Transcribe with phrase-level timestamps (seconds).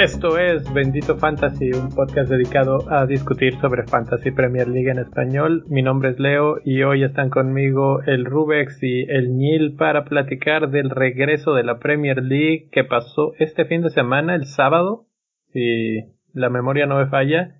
[0.00, 5.64] Esto es Bendito Fantasy, un podcast dedicado a discutir sobre Fantasy Premier League en español.
[5.68, 10.70] Mi nombre es Leo y hoy están conmigo el Rubex y el Nil para platicar
[10.70, 15.04] del regreso de la Premier League que pasó este fin de semana, el sábado,
[15.52, 15.98] si
[16.32, 17.59] la memoria no me falla.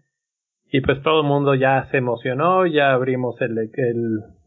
[0.73, 3.57] Y pues todo el mundo ya se emocionó, ya abrimos el,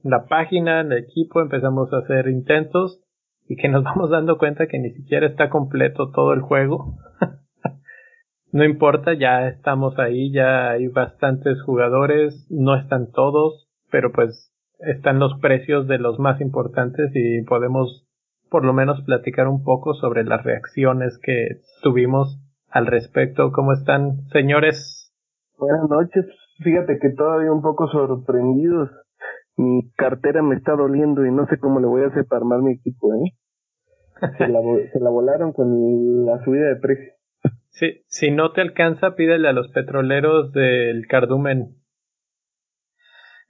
[0.04, 3.02] la página, el equipo, empezamos a hacer intentos
[3.48, 6.96] y que nos vamos dando cuenta que ni siquiera está completo todo el juego.
[8.52, 15.20] no importa, ya estamos ahí, ya hay bastantes jugadores, no están todos, pero pues están
[15.20, 18.08] los precios de los más importantes y podemos
[18.50, 23.52] por lo menos platicar un poco sobre las reacciones que tuvimos al respecto.
[23.52, 25.03] ¿Cómo están, señores?
[25.64, 26.26] Buenas noches.
[26.62, 28.90] Fíjate que todavía un poco sorprendidos.
[29.56, 32.60] Mi cartera me está doliendo y no sé cómo le voy a hacer para armar
[32.60, 33.32] mi equipo, ¿eh?
[34.38, 34.60] Se la,
[34.92, 37.14] se la volaron con la subida de precio.
[37.70, 41.78] Si, si no te alcanza, pídele a los petroleros del cardumen.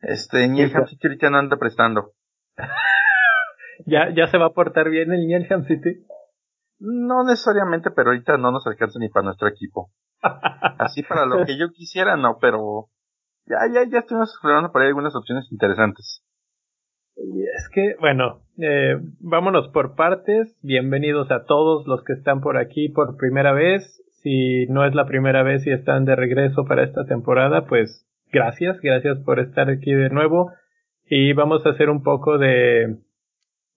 [0.01, 2.11] Este, Nielham City ahorita no anda prestando.
[3.87, 6.05] ¿Ya, ¿Ya se va a portar bien el Nielham City?
[6.77, 9.89] No necesariamente, pero ahorita no nos alcanza ni para nuestro equipo.
[10.79, 12.89] Así para lo que yo quisiera, no, pero
[13.45, 16.23] ya, ya, ya estuvimos explorando por ahí algunas opciones interesantes.
[17.15, 20.57] Y es que, bueno, eh, vámonos por partes.
[20.61, 25.05] Bienvenidos a todos los que están por aquí por primera vez si no es la
[25.05, 29.93] primera vez y están de regreso para esta temporada, pues gracias, gracias por estar aquí
[29.93, 30.51] de nuevo.
[31.05, 32.99] Y vamos a hacer un poco de,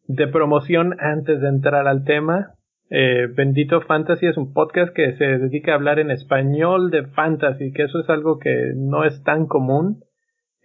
[0.05, 2.55] de promoción antes de entrar al tema.
[2.89, 7.73] Eh, Bendito Fantasy es un podcast que se dedica a hablar en español de fantasy,
[7.73, 10.05] que eso es algo que no es tan común.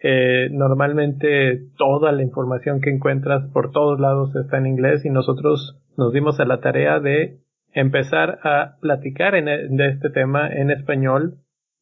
[0.04, 5.80] Eh, normalmente toda la información que encuentras por todos lados está en inglés y nosotros
[5.98, 7.40] nos dimos a la tarea de
[7.74, 11.38] empezar a platicar e, de este tema en español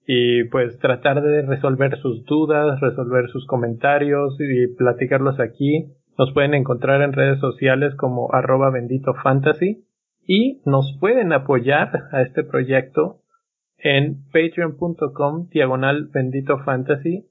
[0.05, 5.93] y pues tratar de resolver sus dudas, resolver sus comentarios y platicarlos aquí.
[6.17, 9.85] Nos pueden encontrar en redes sociales como arroba bendito fantasy
[10.29, 13.17] y nos pueden apoyar a este proyecto
[13.79, 17.25] en patreon.com diagonal bendito fantasy.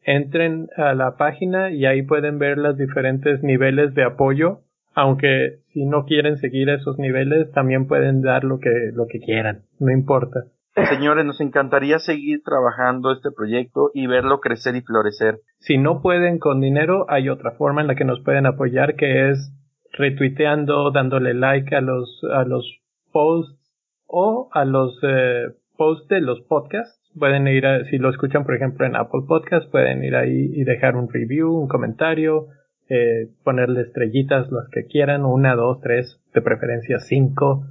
[0.00, 4.62] Entren a la página y ahí pueden ver los diferentes niveles de apoyo
[4.94, 9.62] aunque si no quieren seguir esos niveles también pueden dar lo que lo que quieran,
[9.78, 10.44] no importa.
[10.88, 15.40] Señores, nos encantaría seguir trabajando este proyecto y verlo crecer y florecer.
[15.58, 19.30] Si no pueden con dinero, hay otra forma en la que nos pueden apoyar que
[19.30, 19.52] es
[19.92, 22.80] retuiteando, dándole like a los a los
[23.12, 23.58] posts
[24.06, 26.96] o a los eh, posts de los podcasts.
[27.18, 30.64] Pueden ir a, si lo escuchan por ejemplo en Apple Podcasts, pueden ir ahí y
[30.64, 32.48] dejar un review, un comentario,
[32.88, 37.64] eh, ponerle estrellitas las que quieran, una, dos, tres, de preferencia cinco,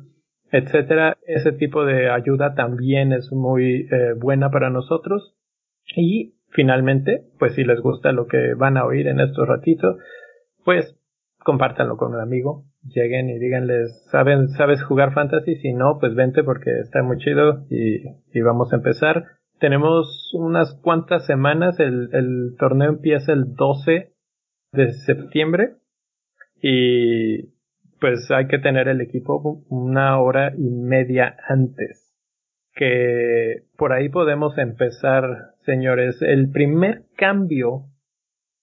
[0.51, 1.17] etcétera.
[1.25, 5.35] Ese tipo de ayuda también es muy eh, buena para nosotros.
[5.95, 9.97] Y finalmente, pues si les gusta lo que van a oír en estos ratitos,
[10.63, 10.95] pues
[11.43, 15.55] compártanlo con un amigo, lleguen y díganles, ¿saben, ¿sabes jugar fantasy?
[15.57, 18.03] Si no, pues vente porque está muy chido y,
[18.33, 19.25] y vamos a empezar.
[19.59, 24.13] Tenemos unas cuantas semanas, el, el torneo empieza el 12
[24.73, 25.75] de septiembre
[26.61, 27.49] y
[27.99, 32.03] pues hay que tener el equipo una hora y media antes.
[32.73, 36.21] Que por ahí podemos empezar, señores.
[36.21, 37.85] El primer cambio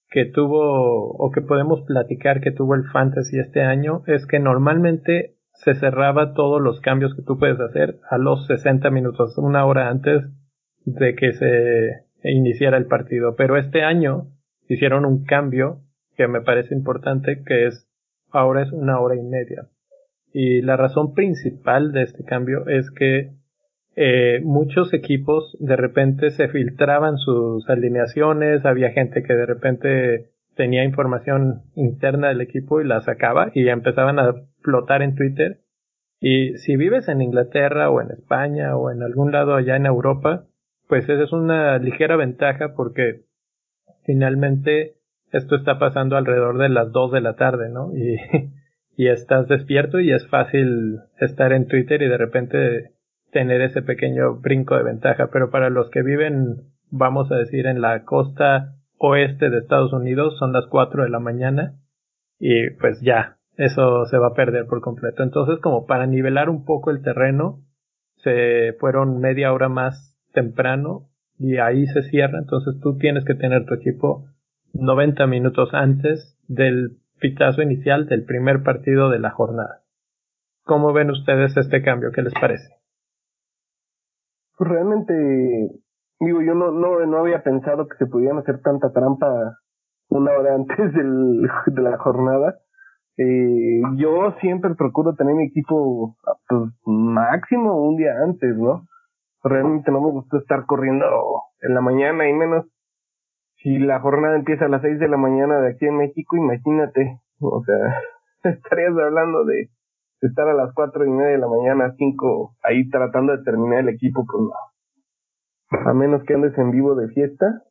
[0.09, 5.35] que tuvo o que podemos platicar que tuvo el fantasy este año es que normalmente
[5.53, 9.89] se cerraba todos los cambios que tú puedes hacer a los 60 minutos, una hora
[9.89, 10.23] antes
[10.85, 13.35] de que se iniciara el partido.
[13.35, 14.27] Pero este año
[14.67, 15.81] hicieron un cambio
[16.15, 17.87] que me parece importante, que es
[18.31, 19.67] ahora es una hora y media.
[20.33, 23.31] Y la razón principal de este cambio es que
[23.95, 30.83] eh, muchos equipos de repente se filtraban sus alineaciones, había gente que de repente tenía
[30.83, 35.59] información interna del equipo y la sacaba y empezaban a flotar en Twitter.
[36.19, 40.45] Y si vives en Inglaterra o en España o en algún lado allá en Europa,
[40.87, 43.21] pues esa es una ligera ventaja porque
[44.03, 44.95] finalmente
[45.31, 47.95] esto está pasando alrededor de las 2 de la tarde, ¿no?
[47.95, 48.17] Y,
[48.97, 52.94] y estás despierto y es fácil estar en Twitter y de repente
[53.35, 55.27] tener ese pequeño brinco de ventaja.
[55.27, 60.37] Pero para los que viven, vamos a decir, en la costa oeste de Estados Unidos,
[60.39, 61.73] son las 4 de la mañana
[62.39, 65.21] y pues ya, eso se va a perder por completo.
[65.21, 67.59] Entonces, como para nivelar un poco el terreno,
[68.23, 73.65] se fueron media hora más temprano y ahí se cierra, entonces tú tienes que tener
[73.65, 74.27] tu equipo
[74.73, 79.81] 90 minutos antes del pitazo inicial del primer partido de la jornada.
[80.63, 82.11] ¿Cómo ven ustedes este cambio?
[82.13, 82.84] ¿Qué les parece?
[84.57, 85.13] Pues realmente,
[86.19, 89.57] digo, yo no, no, no había pensado que se pudieran hacer tanta trampa
[90.09, 92.55] una hora antes del, de la jornada.
[93.17, 96.17] Eh, yo siempre procuro tener mi equipo
[96.47, 98.85] pues, máximo un día antes, ¿no?
[99.43, 101.05] Realmente no me gusta estar corriendo
[101.61, 102.65] en la mañana y menos
[103.65, 107.19] si la jornada empieza a las seis de la mañana de aquí en México, imagínate,
[107.39, 108.01] o sea,
[108.51, 109.69] estarías hablando de
[110.27, 113.89] estar a las cuatro y media de la mañana, cinco, ahí tratando de terminar el
[113.89, 115.89] equipo, pues no.
[115.89, 117.63] A menos que andes en vivo de fiesta,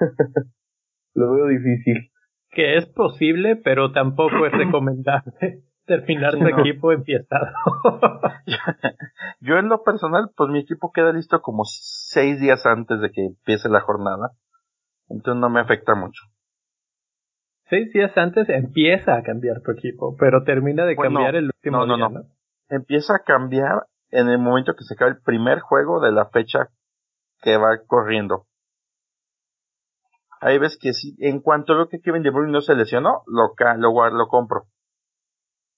[1.14, 2.10] lo veo difícil.
[2.50, 7.46] Que es posible, pero tampoco es recomendable terminar tu equipo enfiestado.
[9.40, 13.24] Yo en lo personal, pues mi equipo queda listo como seis días antes de que
[13.26, 14.30] empiece la jornada.
[15.08, 16.22] Entonces no me afecta mucho.
[17.72, 21.96] Seis días antes empieza a cambiar tu equipo, pero termina de cambiar el último no,
[21.96, 22.20] no, no.
[22.68, 26.68] Empieza a cambiar en el momento que se acaba el primer juego de la fecha
[27.40, 28.44] que va corriendo.
[30.42, 33.54] Ahí ves que si, en cuanto veo que Kevin De Bruyne no se lesionó, lo,
[33.78, 34.64] lo, lo compro.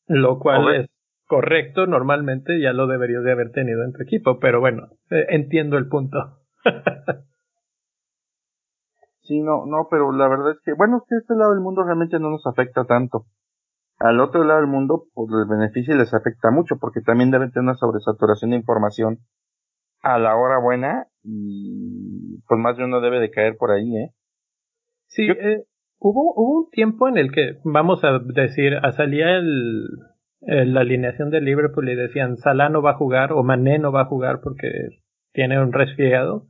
[0.09, 0.91] Lo cual es
[1.29, 5.79] correcto, normalmente ya lo deberías de haber tenido en tu equipo, pero bueno, eh, entiendo
[5.79, 6.41] el punto.
[9.25, 11.83] sí, no, no, pero la verdad es que, bueno, es que este lado del mundo
[11.83, 13.27] realmente no nos afecta tanto.
[13.99, 17.65] Al otro lado del mundo, pues el beneficio les afecta mucho, porque también deben tener
[17.65, 19.19] una sobresaturación de información
[20.03, 24.11] a la hora buena y pues más de uno debe de caer por ahí, ¿eh?
[25.07, 25.65] Sí, eh,
[25.99, 29.87] hubo, hubo un tiempo en el que, vamos a decir, salía el,
[30.47, 34.03] la alineación de Liverpool y decían Salah no va a jugar o Mané no va
[34.03, 34.69] a jugar porque
[35.33, 36.47] tiene un resfriado.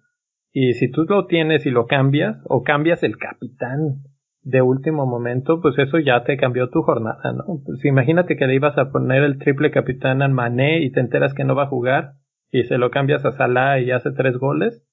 [0.56, 4.04] Y si tú lo tienes y lo cambias, o cambias el capitán
[4.42, 7.60] de último momento, pues eso ya te cambió tu jornada, ¿no?
[7.66, 11.34] Pues imagínate que le ibas a poner el triple capitán a Mané y te enteras
[11.34, 12.12] que no va a jugar
[12.52, 14.86] y se lo cambias a Salah y hace tres goles.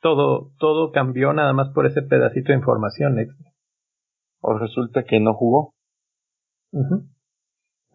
[0.00, 3.52] Todo, todo cambió nada más por ese pedacito de información extra
[4.40, 5.74] o resulta que no jugó.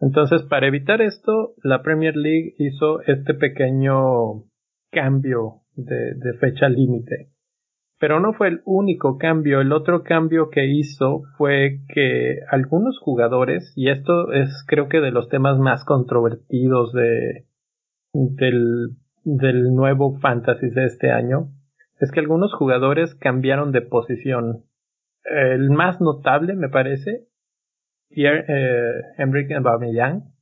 [0.00, 4.44] Entonces, para evitar esto, la Premier League hizo este pequeño
[4.90, 7.30] cambio de, fecha límite.
[7.98, 9.60] Pero no fue el único cambio.
[9.60, 15.10] El otro cambio que hizo fue que algunos jugadores, y esto es creo que de
[15.10, 17.46] los temas más controvertidos de,
[18.12, 21.48] del, del nuevo Fantasy de este año,
[21.98, 24.64] es que algunos jugadores cambiaron de posición
[25.24, 27.26] el más notable, me parece,
[28.08, 30.32] Pierre eh, Emerick Aubameyang,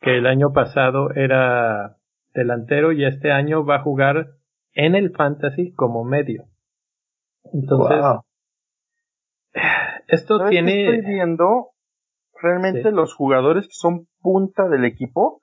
[0.00, 1.98] que el año pasado era
[2.32, 4.30] delantero y este año va a jugar
[4.72, 6.44] en el fantasy como medio.
[7.52, 8.04] Entonces,
[10.08, 10.84] esto tiene.
[10.84, 11.70] Estoy viendo
[12.40, 15.40] realmente los jugadores que son punta del equipo,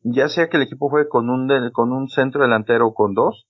[0.00, 3.46] ya sea que el equipo juegue con un con un centro delantero o con dos,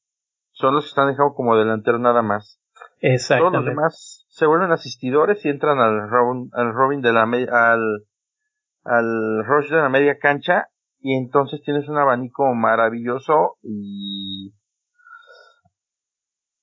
[0.52, 2.60] son los que están dejados como delantero nada más.
[3.00, 3.52] Exactamente.
[3.52, 8.06] Todos los demás se vuelven asistidores y entran al Robin, al Robin de la al,
[8.84, 10.68] al Rush de la media cancha
[10.98, 14.52] y entonces tienes un abanico maravilloso y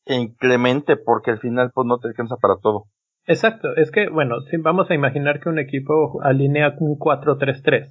[0.07, 2.85] inclemente porque al final pues no te alcanza para todo.
[3.25, 7.87] Exacto, es que bueno, si vamos a imaginar que un equipo alinea un 4-3-3,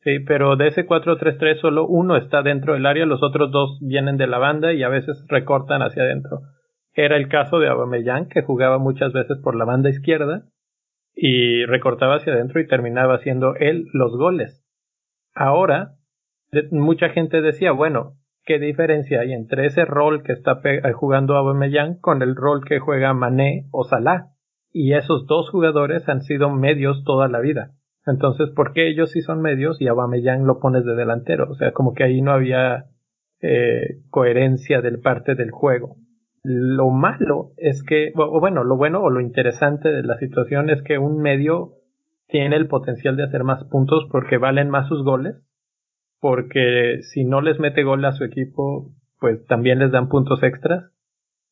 [0.00, 4.16] sí, pero de ese 4-3-3 solo uno está dentro del área, los otros dos vienen
[4.16, 6.40] de la banda y a veces recortan hacia adentro.
[6.94, 10.44] Era el caso de Aubameyang, que jugaba muchas veces por la banda izquierda
[11.14, 14.64] y recortaba hacia adentro y terminaba haciendo él los goles.
[15.34, 15.96] Ahora,
[16.70, 18.14] mucha gente decía, bueno,
[18.46, 22.78] ¿qué diferencia hay entre ese rol que está eh, jugando Aubameyang con el rol que
[22.78, 24.28] juega Mané o Salah?
[24.72, 27.72] Y esos dos jugadores han sido medios toda la vida.
[28.06, 31.50] Entonces, ¿por qué ellos sí son medios y Aubameyang lo pones de delantero?
[31.50, 32.86] O sea, como que ahí no había
[33.42, 35.96] eh, coherencia del parte del juego.
[36.44, 40.80] Lo malo es que, o bueno, lo bueno o lo interesante de la situación es
[40.82, 41.72] que un medio
[42.28, 45.36] tiene el potencial de hacer más puntos porque valen más sus goles,
[46.26, 48.90] porque si no les mete gol a su equipo,
[49.20, 50.90] pues también les dan puntos extras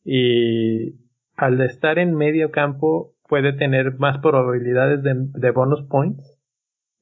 [0.04, 0.96] y
[1.36, 6.40] al estar en medio campo puede tener más probabilidades de, bonus points,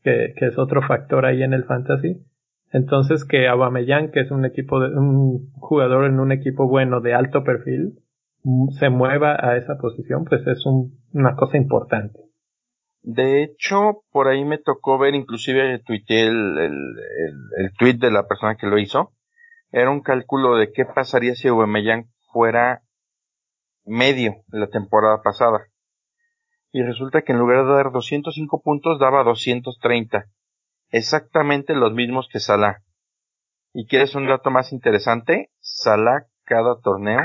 [0.03, 2.23] que, es otro factor ahí en el fantasy.
[2.73, 7.15] Entonces que Aubameyang, que es un equipo de, un jugador en un equipo bueno de
[7.15, 8.01] alto perfil,
[8.79, 10.63] se mueva a esa posición, pues es
[11.15, 12.21] una cosa importante.
[13.03, 16.97] De hecho, por ahí me tocó ver, inclusive tuiteé el, el,
[17.59, 19.13] el, tweet de la persona que lo hizo.
[19.73, 22.83] Era un cálculo de qué pasaría si Aubameyang fuera
[23.85, 25.67] medio la temporada pasada.
[26.71, 30.27] Y resulta que en lugar de dar 205 puntos daba 230.
[30.91, 32.83] Exactamente los mismos que Salah.
[33.75, 35.51] ¿Y quieres un dato más interesante?
[35.61, 37.21] Salah cada torneo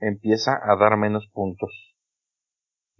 [0.00, 1.70] empieza a dar menos puntos.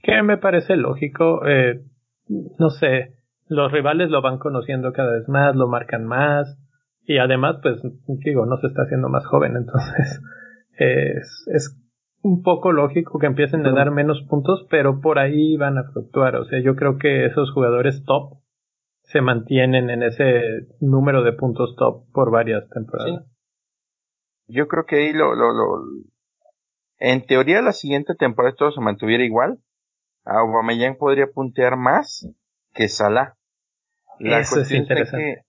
[0.03, 1.47] Que me parece lógico.
[1.47, 1.83] Eh,
[2.29, 3.15] no sé,
[3.49, 6.59] los rivales lo van conociendo cada vez más, lo marcan más.
[7.05, 10.21] Y además, pues, digo, no se está haciendo más joven, entonces
[10.79, 11.83] es, es
[12.23, 16.37] un poco lógico que empiecen a dar menos puntos, pero por ahí van a fluctuar.
[16.37, 18.41] O sea, yo creo que esos jugadores top
[19.03, 23.25] se mantienen en ese número de puntos top por varias temporadas.
[24.49, 25.85] Yo creo que ahí lo, lo, lo,
[26.99, 29.59] en teoría la siguiente temporada todo se mantuviera igual.
[30.27, 32.29] Aubameyang podría puntear más
[32.75, 33.37] que Salah.
[34.19, 35.45] La Eso es interesante.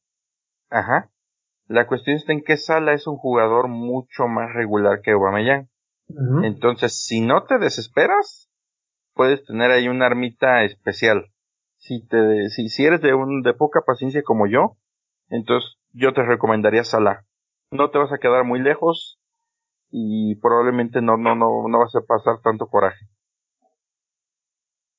[0.69, 1.09] ajá.
[1.67, 5.69] La cuestión está en que Sala es un jugador mucho más regular que Aubameyang.
[6.43, 8.49] Entonces, si no te desesperas,
[9.13, 11.25] puedes tener ahí una armita especial.
[11.75, 14.77] Si te, si, si eres de un, de poca paciencia como yo,
[15.27, 17.25] entonces yo te recomendaría Sala.
[17.71, 19.19] No te vas a quedar muy lejos
[19.89, 23.07] y probablemente no, no, no, no vas a pasar tanto coraje.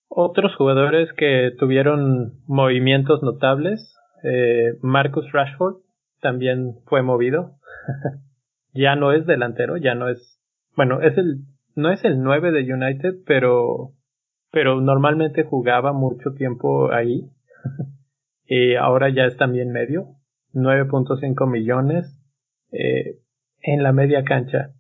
[0.09, 5.77] Otros jugadores que tuvieron movimientos notables, eh, Marcus Rashford,
[6.21, 7.57] también fue movido.
[8.73, 10.41] ya no es delantero, ya no es,
[10.77, 11.41] bueno, es el,
[11.75, 13.93] no es el 9 de United, pero,
[14.51, 17.29] pero normalmente jugaba mucho tiempo ahí.
[18.47, 20.17] y ahora ya es también medio,
[20.55, 22.07] 9.5 millones
[22.73, 23.19] eh,
[23.61, 24.71] en la media cancha.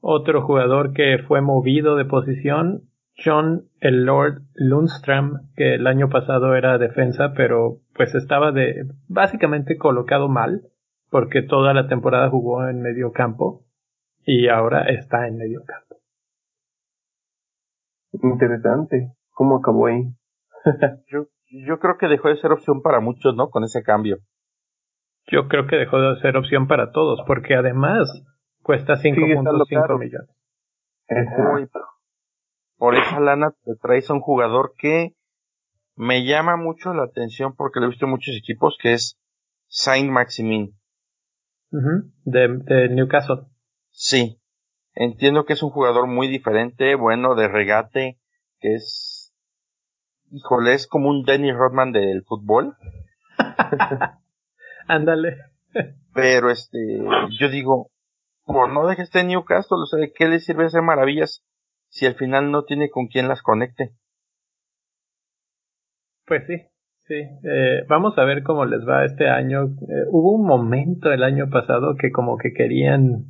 [0.00, 2.82] Otro jugador que fue movido de posición,
[3.16, 9.76] John el Lord Lundstrom, que el año pasado era defensa, pero pues estaba de básicamente
[9.76, 10.62] colocado mal
[11.10, 13.64] porque toda la temporada jugó en medio campo
[14.26, 15.96] y ahora está en medio campo.
[18.22, 19.12] Interesante.
[19.30, 20.02] ¿Cómo acabó ahí?
[21.08, 23.50] yo, yo creo que dejó de ser opción para muchos, ¿no?
[23.50, 24.18] Con ese cambio.
[25.26, 28.08] Yo creo que dejó de ser opción para todos, porque además
[28.62, 30.30] cuesta 5.5 millones.
[32.84, 35.14] Por esa lana te traes a un jugador que
[35.96, 39.18] me llama mucho la atención porque lo he visto en muchos equipos, que es
[39.68, 40.78] Saint Maximin.
[41.70, 43.46] de, Newcastle.
[43.88, 44.38] Sí,
[44.92, 48.18] entiendo que es un jugador muy diferente, bueno, de regate,
[48.60, 49.34] que es,
[50.30, 52.76] híjole, es como un Danny Rodman del fútbol.
[54.88, 55.38] Ándale.
[56.12, 56.98] Pero este,
[57.40, 57.90] yo digo,
[58.44, 61.42] por no dejes este Newcastle, o sea, ¿de qué le sirve hacer maravillas
[61.94, 63.92] si al final no tiene con quién las conecte?
[66.26, 66.56] Pues sí,
[67.06, 67.14] sí.
[67.14, 69.66] Eh, vamos a ver cómo les va este año.
[69.88, 73.26] Eh, hubo un momento el año pasado que como que querían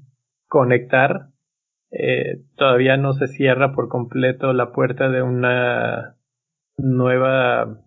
[0.48, 1.28] conectar.
[1.90, 6.16] Eh, todavía no se cierra por completo la puerta de una
[6.78, 7.80] nueva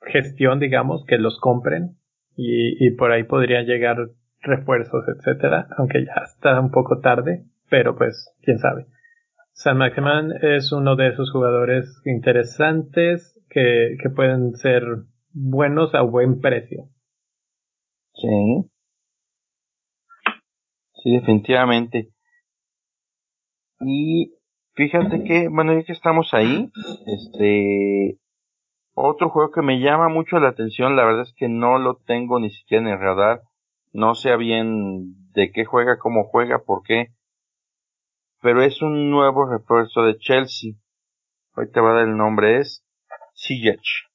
[0.00, 1.98] gestión, digamos, que los compren
[2.34, 3.98] y, y por ahí podrían llegar
[4.40, 8.86] refuerzos, etcétera, aunque ya está un poco tarde, pero pues quién sabe.
[9.56, 14.82] San Maximan es uno de esos jugadores interesantes que, que pueden ser
[15.32, 16.90] buenos a buen precio.
[18.12, 18.70] Sí.
[21.02, 22.10] Sí, definitivamente.
[23.80, 24.34] Y
[24.74, 26.70] fíjate que, bueno, ya que estamos ahí,
[27.06, 28.18] este,
[28.92, 32.38] otro juego que me llama mucho la atención, la verdad es que no lo tengo
[32.40, 33.40] ni siquiera en el radar,
[33.94, 37.08] no sé bien de qué juega, cómo juega, por qué,
[38.42, 40.72] pero es un nuevo refuerzo de Chelsea.
[41.54, 42.84] Hoy te va a dar el nombre, es
[43.36, 44.06] Ziyech.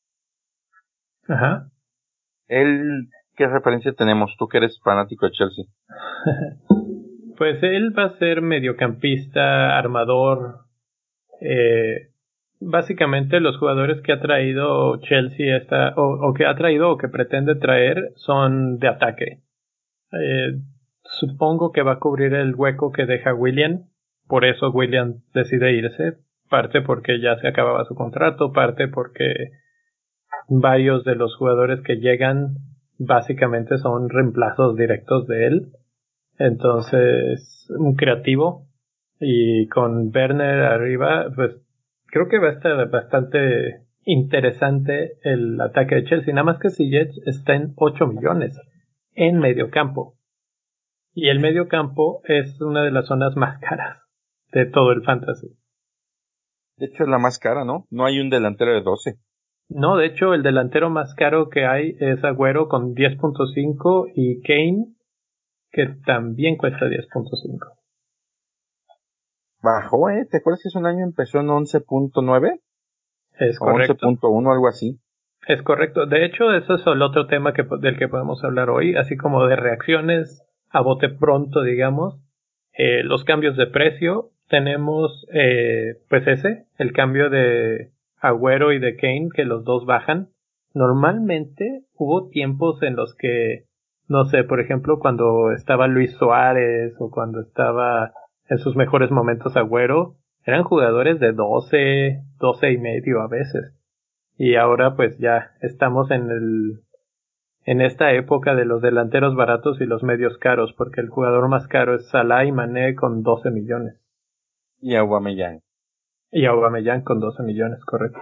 [1.28, 1.70] Ajá.
[2.48, 4.36] Él, ¿qué referencia tenemos?
[4.38, 5.66] Tú que eres fanático de Chelsea.
[7.38, 10.66] pues él va a ser mediocampista, armador.
[11.40, 12.12] Eh,
[12.60, 17.08] básicamente los jugadores que ha traído Chelsea esta, o, o, que ha traído o que
[17.08, 19.42] pretende traer son de ataque.
[20.12, 20.60] Eh,
[21.04, 23.86] supongo que va a cubrir el hueco que deja William
[24.32, 26.14] por eso William decide irse,
[26.50, 29.50] parte porque ya se acababa su contrato, parte porque
[30.48, 32.56] varios de los jugadores que llegan
[32.98, 35.72] básicamente son reemplazos directos de él.
[36.40, 38.68] Entonces, un creativo
[39.20, 41.58] y con Werner arriba, pues
[42.06, 46.34] creo que va a estar bastante interesante el ataque de Chelsea.
[46.34, 48.58] Nada más que Jets está en 8 millones
[49.14, 50.16] en medio campo.
[51.14, 54.01] Y el medio campo es una de las zonas más caras
[54.52, 55.48] de todo el fantasy.
[56.78, 57.86] De hecho es la más cara, ¿no?
[57.90, 59.20] No hay un delantero de 12.
[59.70, 64.96] No, de hecho el delantero más caro que hay es Agüero con 10.5 y Kane
[65.72, 67.60] que también cuesta 10.5.
[69.62, 70.28] bajó, ¿eh?
[70.30, 72.60] ¿Te acuerdas que hace un año empezó en 11.9?
[73.40, 73.96] Es correcto.
[74.08, 75.00] 11.1, algo así.
[75.48, 76.06] Es correcto.
[76.06, 79.46] De hecho, eso es el otro tema que, del que podemos hablar hoy, así como
[79.46, 82.20] de reacciones a bote pronto, digamos.
[82.74, 84.32] Eh, los cambios de precio.
[84.52, 90.28] Tenemos, eh, pues ese, el cambio de Agüero y de Kane, que los dos bajan.
[90.74, 93.64] Normalmente hubo tiempos en los que,
[94.10, 98.12] no sé, por ejemplo, cuando estaba Luis Suárez o cuando estaba
[98.50, 103.74] en sus mejores momentos Agüero, eran jugadores de 12, 12 y medio a veces.
[104.38, 106.82] Y ahora pues ya estamos en el
[107.64, 111.70] en esta época de los delanteros baratos y los medios caros, porque el jugador más
[111.70, 114.01] caro es Salah y Mané con 12 millones.
[114.82, 115.62] Y Aubameyang.
[116.32, 118.20] Y Aubameyang con 12 millones, correcto.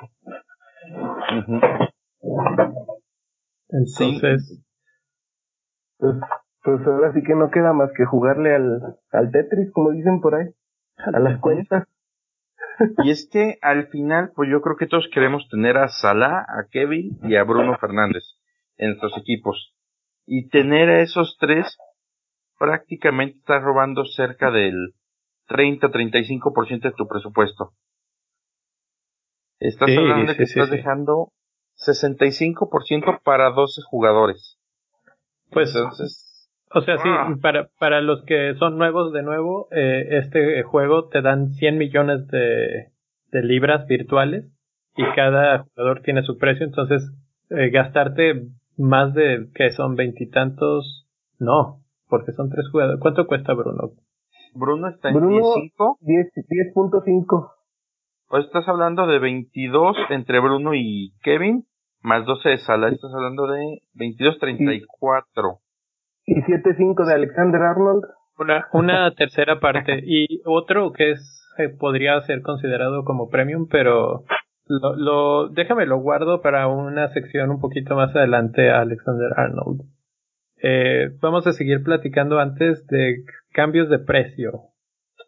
[3.70, 4.64] Entonces,
[5.98, 6.16] pues,
[6.64, 10.36] pues ahora sí que no queda más que jugarle al, al Tetris, como dicen por
[10.36, 10.48] ahí,
[10.98, 11.88] a las cuentas.
[13.04, 16.68] Y es que al final, pues yo creo que todos queremos tener a Salah, a
[16.72, 18.24] Kevin y a Bruno Fernández
[18.78, 19.76] en nuestros equipos.
[20.26, 21.78] Y tener a esos tres
[22.58, 24.94] prácticamente está robando cerca del
[25.50, 27.74] 30-35% de tu presupuesto.
[29.60, 31.34] Estás hablando de que estás dejando
[31.78, 34.58] 65% para 12 jugadores.
[35.52, 36.30] Pues entonces
[36.72, 37.36] o sea, sí, ah.
[37.42, 42.28] para, para los que son nuevos de nuevo, eh, este juego te dan 100 millones
[42.28, 42.92] de,
[43.32, 44.46] de libras virtuales
[44.96, 47.02] y cada jugador tiene su precio, entonces
[47.50, 51.08] eh, gastarte más de que son veintitantos,
[51.40, 53.00] no, porque son tres jugadores.
[53.00, 53.92] ¿Cuánto cuesta Bruno?
[54.54, 55.98] Bruno está en 10.5.
[56.02, 57.52] 10.5.
[58.28, 61.66] Pues estás hablando de 22 entre Bruno y Kevin,
[62.02, 65.60] más 12 de Sala, estás hablando de 22.34
[66.30, 68.04] y 7.5 de Alexander Arnold.
[68.38, 70.02] Una, una tercera parte.
[70.06, 74.24] Y otro que es eh, podría ser considerado como premium, pero
[74.68, 79.82] lo, lo, déjame lo guardo para una sección un poquito más adelante Alexander Arnold.
[80.62, 84.64] Eh, vamos a seguir platicando antes de cambios de precio.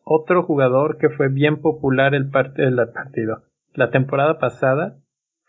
[0.04, 4.98] Otro jugador que fue bien popular el, el partido la temporada pasada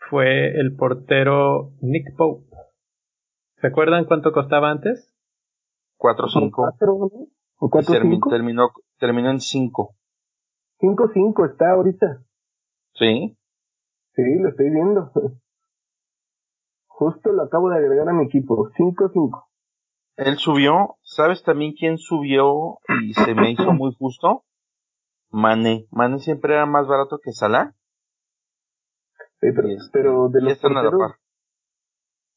[0.09, 2.45] fue el portero Nick Pope.
[3.59, 5.13] ¿Se acuerdan cuánto costaba antes?
[5.99, 7.29] 4-5.
[7.59, 8.29] ¿O 4-5?
[8.29, 8.69] Terminó,
[8.99, 9.95] terminó en 5.
[10.79, 12.23] 5-5 está ahorita.
[12.93, 13.37] Sí.
[14.15, 15.11] Sí, lo estoy viendo.
[16.87, 18.69] Justo lo acabo de agregar a mi equipo.
[18.77, 19.45] 5-5.
[20.17, 20.97] Él subió.
[21.01, 24.43] ¿Sabes también quién subió y se me hizo muy justo?
[25.31, 25.87] Mane.
[25.91, 27.73] Mane siempre era más barato que Salah.
[29.39, 31.11] Sí, pero, este, pero de los porteros,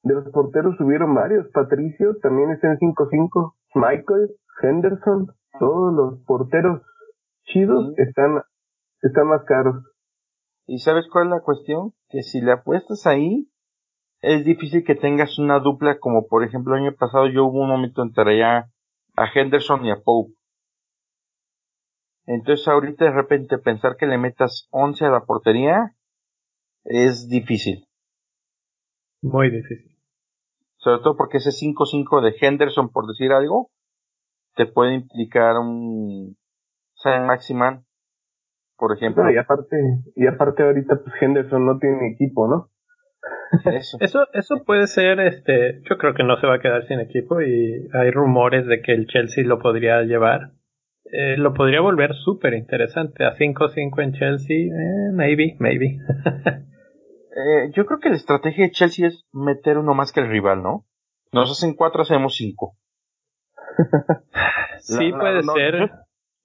[0.03, 1.47] de los porteros subieron varios.
[1.53, 3.55] Patricio también está en 5-5.
[3.75, 5.27] Michael, Henderson,
[5.59, 6.83] todos los porteros
[7.45, 8.43] chidos están,
[9.03, 9.85] están más caros.
[10.67, 11.93] ¿Y sabes cuál es la cuestión?
[12.09, 13.49] Que si le apuestas ahí,
[14.27, 17.69] es difícil que tengas una dupla como por ejemplo el año pasado yo hubo un
[17.69, 18.71] momento entre ya
[19.17, 20.33] a Henderson y a Pope.
[22.27, 25.95] Entonces ahorita de repente pensar que le metas 11 a la portería
[26.85, 27.87] es difícil.
[29.23, 29.97] Muy difícil
[30.87, 33.71] sobre todo porque ese 5-5 de Henderson, por decir algo,
[34.55, 36.37] te puede implicar un
[36.95, 37.85] San Maximan,
[38.77, 39.29] por ejemplo.
[39.29, 39.77] y aparte,
[40.15, 42.71] y aparte ahorita pues Henderson no tiene equipo, ¿no?
[43.65, 43.99] Eso.
[44.01, 47.41] eso, eso puede ser, este, yo creo que no se va a quedar sin equipo
[47.41, 50.53] y hay rumores de que el Chelsea lo podría llevar.
[51.13, 53.25] Eh, lo podría volver súper interesante.
[53.25, 55.99] A 5-5 en Chelsea, eh, maybe, maybe.
[57.39, 60.63] Eh, yo creo que la estrategia de Chelsea es meter uno más que el rival,
[60.63, 60.87] ¿no?
[61.33, 62.79] Nos hacen cuatro, hacemos cinco.
[64.79, 65.91] sí, puede ser.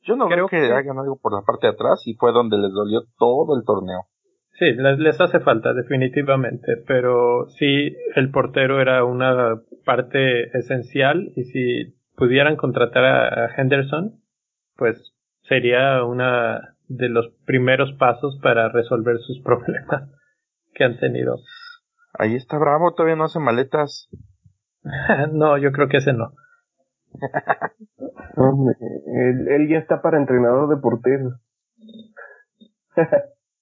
[0.01, 2.73] Yo, no creo que, hagan algo por la parte de atrás y fue donde les
[2.73, 4.07] dolió todo el torneo.
[4.61, 11.45] Sí, les, les hace falta, definitivamente, pero sí, el portero era una parte esencial y
[11.45, 14.21] si pudieran contratar a Henderson,
[14.75, 20.11] pues sería una de los primeros pasos para resolver sus problemas
[20.75, 21.39] que han tenido.
[22.13, 24.11] Ahí está Bravo, todavía no hace maletas.
[25.31, 26.33] no, yo creo que ese no.
[29.49, 31.33] él, ya está para entrenador de porteros.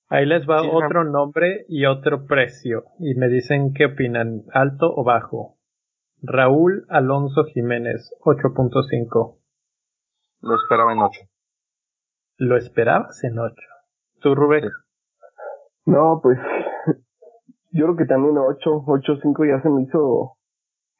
[0.10, 2.86] Ahí les va otro nombre y otro precio.
[2.98, 5.58] Y me dicen qué opinan, alto o bajo.
[6.22, 9.38] Raúl Alonso Jiménez, 8.5.
[10.42, 11.22] Lo esperaba en 8.
[12.38, 13.54] ¿Lo esperabas en 8?
[14.22, 14.70] ¿Tú, Rubén?
[15.86, 16.40] No, pues
[17.72, 20.38] yo creo que también 8, 8, 5 ya se me hizo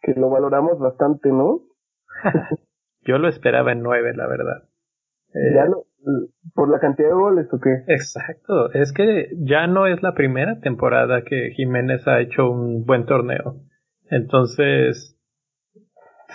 [0.02, 1.62] que lo valoramos bastante, ¿no?
[3.02, 4.70] yo lo esperaba en 9, la verdad.
[5.34, 5.84] Eh, ya, no,
[6.54, 7.84] por la cantidad de goles o qué?
[7.88, 13.06] Exacto, es que ya no es la primera temporada que Jiménez ha hecho un buen
[13.06, 13.58] torneo.
[14.10, 15.18] Entonces,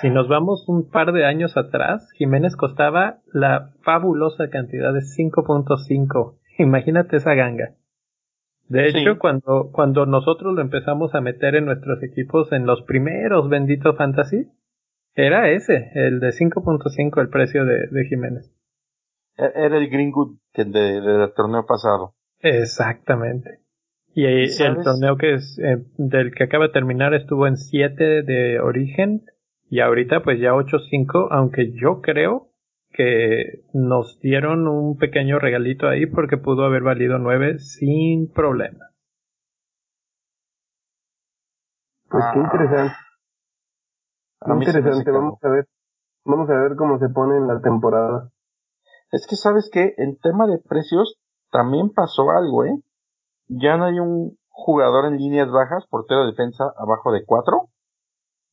[0.00, 6.36] si nos vamos un par de años atrás, Jiménez costaba la fabulosa cantidad de 5.5.
[6.58, 7.74] Imagínate esa ganga.
[8.68, 13.48] De hecho, cuando, cuando nosotros lo empezamos a meter en nuestros equipos en los primeros
[13.48, 14.48] benditos fantasy,
[15.14, 18.52] era ese, el de 5.5 el precio de, de Jiménez.
[19.36, 22.14] E-, era el Greenwood del de, torneo pasado.
[22.40, 23.60] Exactamente.
[24.14, 28.60] Y el torneo que es eh, del que acaba de terminar estuvo en 7 de
[28.60, 29.24] origen
[29.68, 32.50] y ahorita pues ya 8.5, aunque yo creo
[32.90, 38.90] que nos dieron un pequeño regalito ahí porque pudo haber valido 9 sin problema.
[42.08, 42.94] Pues qué interesante.
[44.46, 45.66] Qué interesante, vamos a ver.
[46.24, 48.30] Vamos a ver cómo se pone en la temporada.
[49.14, 51.20] Es que sabes que en tema de precios
[51.52, 52.76] también pasó algo, ¿eh?
[53.46, 57.68] Ya no hay un jugador en líneas bajas, portero de defensa abajo de 4.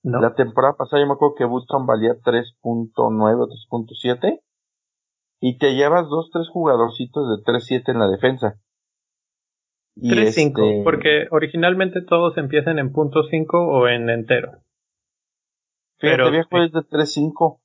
[0.04, 4.40] La temporada pasada yo me acuerdo que Button valía 3.9 o 3.7
[5.40, 8.60] y te llevas dos, tres jugadorcitos de 3.7 en la defensa.
[9.98, 10.82] 3.5, este...
[10.84, 14.60] porque originalmente todos empiezan en punto .5 o en entero.
[16.00, 17.60] Pero viejo es de 3.5.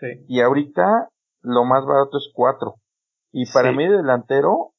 [0.00, 0.24] Sí.
[0.26, 1.10] Y ahorita
[1.44, 2.74] lo más barato es 4.
[3.32, 4.72] Y para mí delantero,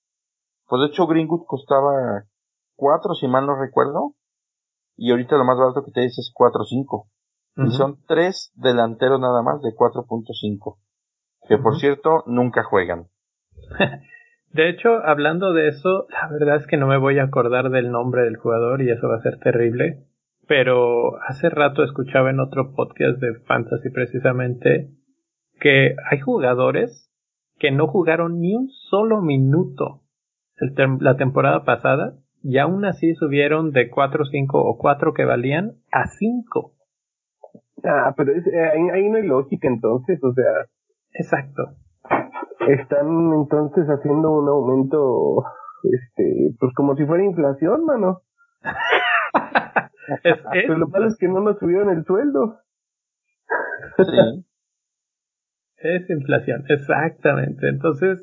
[0.67, 2.23] pues de hecho Greenwood costaba
[2.75, 4.15] 4 si mal no recuerdo.
[4.97, 7.07] Y ahorita lo más barato que te dice es 4 o 5.
[7.57, 10.77] Y son 3 delanteros nada más de 4.5.
[11.47, 13.07] Que por cierto, nunca juegan.
[14.51, 17.91] de hecho, hablando de eso, la verdad es que no me voy a acordar del
[17.91, 20.07] nombre del jugador y eso va a ser terrible.
[20.47, 24.91] Pero hace rato escuchaba en otro podcast de Fantasy precisamente
[25.59, 27.11] que hay jugadores
[27.57, 30.01] que no jugaron ni un solo minuto
[30.99, 36.05] la temporada pasada y aún así subieron de 4, 5 o 4 que valían a
[36.05, 36.73] 5.
[37.83, 40.67] Ah, pero es, eh, ahí, no hay lógica entonces, o sea.
[41.13, 41.63] Exacto.
[42.67, 45.43] Están entonces haciendo un aumento,
[45.83, 48.21] este, pues como si fuera inflación, mano.
[50.51, 52.59] pero lo malo es que no nos subieron el sueldo.
[53.97, 54.45] Sí.
[55.77, 57.67] Es inflación, exactamente.
[57.67, 58.19] Entonces,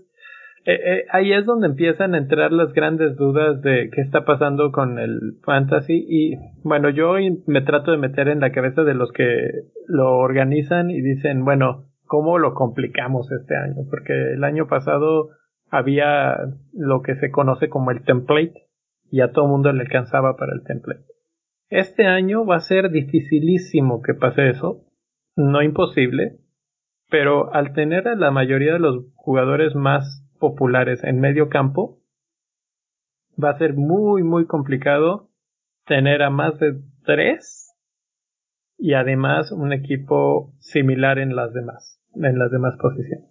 [0.64, 4.70] eh, eh, ahí es donde empiezan a entrar las grandes dudas de qué está pasando
[4.70, 7.14] con el fantasy y bueno, yo
[7.46, 9.50] me trato de meter en la cabeza de los que
[9.88, 13.82] lo organizan y dicen, bueno, ¿cómo lo complicamos este año?
[13.90, 15.30] Porque el año pasado
[15.68, 16.36] había
[16.72, 18.68] lo que se conoce como el template
[19.10, 21.04] y a todo mundo le alcanzaba para el template.
[21.70, 24.84] Este año va a ser dificilísimo que pase eso,
[25.34, 26.38] no imposible,
[27.12, 32.00] pero al tener a la mayoría de los jugadores más populares en medio campo,
[33.32, 35.28] va a ser muy, muy complicado
[35.84, 37.76] tener a más de tres
[38.78, 43.30] y además un equipo similar en las demás, en las demás posiciones.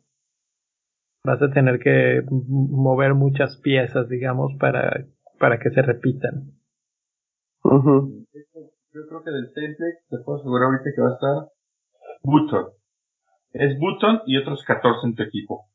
[1.26, 5.08] Vas a tener que mover muchas piezas, digamos, para,
[5.40, 6.52] para que se repitan.
[7.64, 11.52] Yo creo que del template te puedo asegurar ahorita que va a estar
[12.22, 12.81] Button.
[13.54, 15.68] Es Button y otros 14 en tu equipo.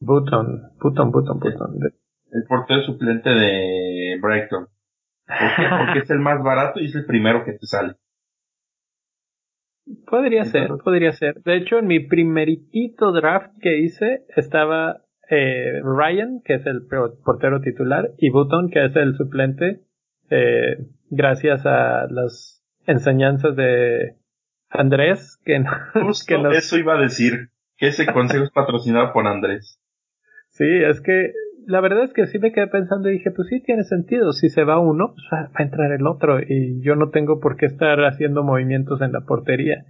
[0.00, 1.80] Button, Button, Button, Button.
[2.32, 4.66] El, portero suplente de Brighton.
[5.26, 5.62] ¿Por qué?
[5.86, 7.94] Porque es el más barato y es el primero que te sale.
[10.06, 11.42] Podría ser, podría ser.
[11.44, 16.86] De hecho, en mi primeritito draft que hice estaba eh, Ryan, que es el
[17.24, 19.82] portero titular, y Button, que es el suplente,
[20.28, 24.16] eh, gracias a las enseñanzas de
[24.76, 25.62] Andrés, que,
[26.02, 29.80] Justo eso iba a decir, que ese consejo es patrocinado por Andrés.
[30.50, 31.32] Sí, es que
[31.66, 34.48] la verdad es que sí me quedé pensando y dije, pues sí tiene sentido, si
[34.48, 37.66] se va uno, pues va, a entrar el otro y yo no tengo por qué
[37.66, 39.84] estar haciendo movimientos en la portería.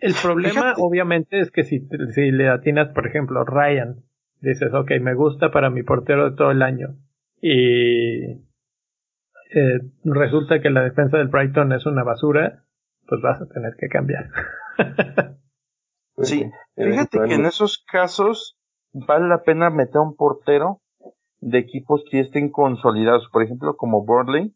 [0.00, 3.96] El problema obviamente es que si, si le atinas, por ejemplo, Ryan,
[4.40, 6.96] dices, ok, me gusta para mi portero de todo el año
[7.42, 8.24] y
[9.52, 12.64] eh, resulta que la defensa del Brighton es una basura,
[13.10, 14.30] pues vas a tener que cambiar.
[16.18, 18.56] sí, fíjate que en esos casos
[18.92, 20.80] vale la pena meter un portero
[21.40, 24.54] de equipos que estén consolidados, por ejemplo como Burnley.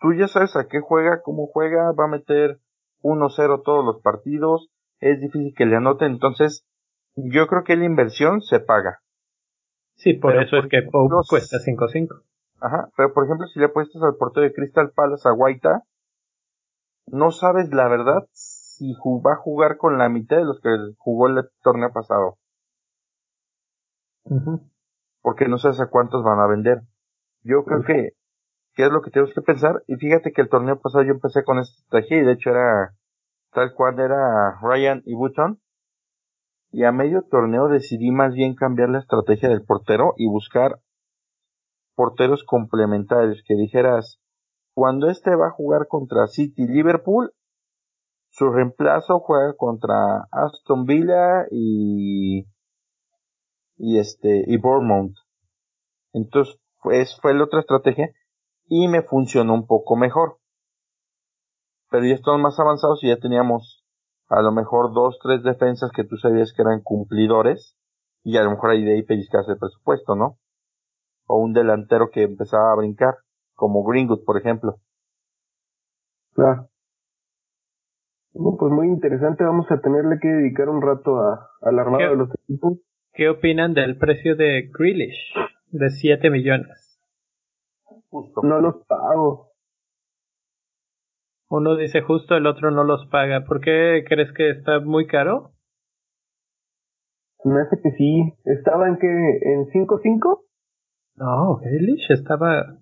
[0.00, 2.60] Tú ya sabes a qué juega, cómo juega, va a meter
[3.02, 6.66] 1-0 todos los partidos, es difícil que le anote, entonces
[7.14, 9.00] yo creo que la inversión se paga.
[9.96, 12.22] Sí, por eso es que Pope cuesta 5-5.
[12.62, 15.82] Ajá, pero por ejemplo si le apuestas al portero de Crystal Palace a Guaita,
[17.06, 21.28] no sabes la verdad si va a jugar con la mitad de los que jugó
[21.28, 22.38] el torneo pasado.
[25.22, 26.82] Porque no sabes a cuántos van a vender.
[27.42, 28.10] Yo creo que,
[28.74, 29.82] que es lo que tenemos que pensar.
[29.86, 32.94] Y fíjate que el torneo pasado yo empecé con esta estrategia y de hecho era
[33.52, 35.60] tal cual era Ryan y Button.
[36.72, 40.80] Y a medio torneo decidí más bien cambiar la estrategia del portero y buscar
[41.96, 44.19] porteros complementarios que dijeras,
[44.80, 47.34] cuando este va a jugar contra City Liverpool,
[48.30, 52.46] su reemplazo juega contra Aston Villa y
[53.76, 55.12] y este y Bournemouth.
[56.14, 58.08] Entonces, pues fue la otra estrategia
[58.68, 60.38] y me funcionó un poco mejor.
[61.90, 63.84] Pero ya estamos más avanzados y ya teníamos
[64.30, 67.76] a lo mejor dos, tres defensas que tú sabías que eran cumplidores
[68.24, 70.38] y a lo mejor ahí de ahí pellizcarse el presupuesto, ¿no?
[71.26, 73.16] O un delantero que empezaba a brincar,
[73.60, 74.76] como Greenwood, por ejemplo.
[76.32, 76.70] Claro.
[78.32, 82.30] pues muy interesante, vamos a tenerle que dedicar un rato a, al armado de los
[82.42, 82.78] equipos.
[83.12, 85.34] ¿Qué opinan del precio de Grealish?
[85.66, 86.98] De 7 millones.
[88.08, 88.40] Justo.
[88.42, 89.50] No los pago.
[91.50, 93.44] Uno dice justo, el otro no los paga.
[93.44, 95.52] ¿Por qué crees que está muy caro?
[97.44, 98.32] Me hace que sí.
[98.44, 99.06] ¿Estaba en qué?
[99.06, 100.44] ¿En 5.5?
[101.16, 102.79] No, Grealish estaba...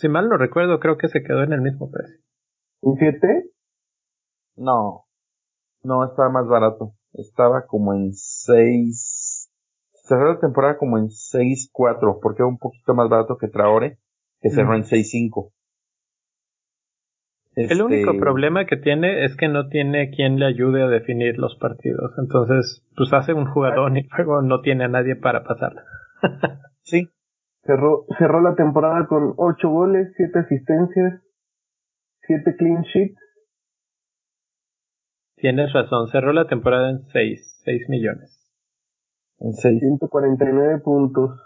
[0.00, 2.18] Si mal no recuerdo, creo que se quedó en el mismo precio.
[2.82, 3.50] ¿En 7?
[4.56, 5.04] No.
[5.82, 6.94] No, estaba más barato.
[7.12, 9.30] Estaba como en 6
[10.10, 13.98] cerró la temporada como en 6-4, porque era un poquito más barato que Traore,
[14.40, 15.52] que cerró en 6-5.
[17.54, 21.38] El único este, problema que tiene es que no tiene quien le ayude a definir
[21.38, 22.12] los partidos.
[22.18, 25.84] Entonces, pues hace un jugador y luego no tiene a nadie para pasarla.
[26.82, 27.08] sí.
[27.62, 31.22] Cerró, cerró la temporada con 8 goles, 7 asistencias,
[32.22, 33.18] 7 clean sheets.
[35.36, 38.40] Tienes razón, cerró la temporada en 6, 6 millones.
[39.38, 41.40] En 649 puntos.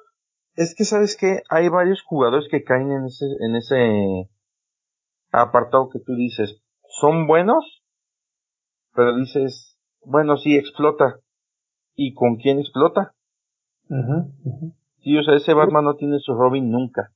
[0.57, 4.31] Es que sabes que hay varios jugadores que caen en ese, en ese
[5.33, 6.61] apartado que tú dices.
[6.89, 7.83] Son buenos,
[8.95, 11.21] pero dices, bueno, sí, explota.
[11.97, 13.15] ¿Y con quién explota?
[15.05, 17.11] Sí, o sea, ese Batman no tiene su Robin nunca.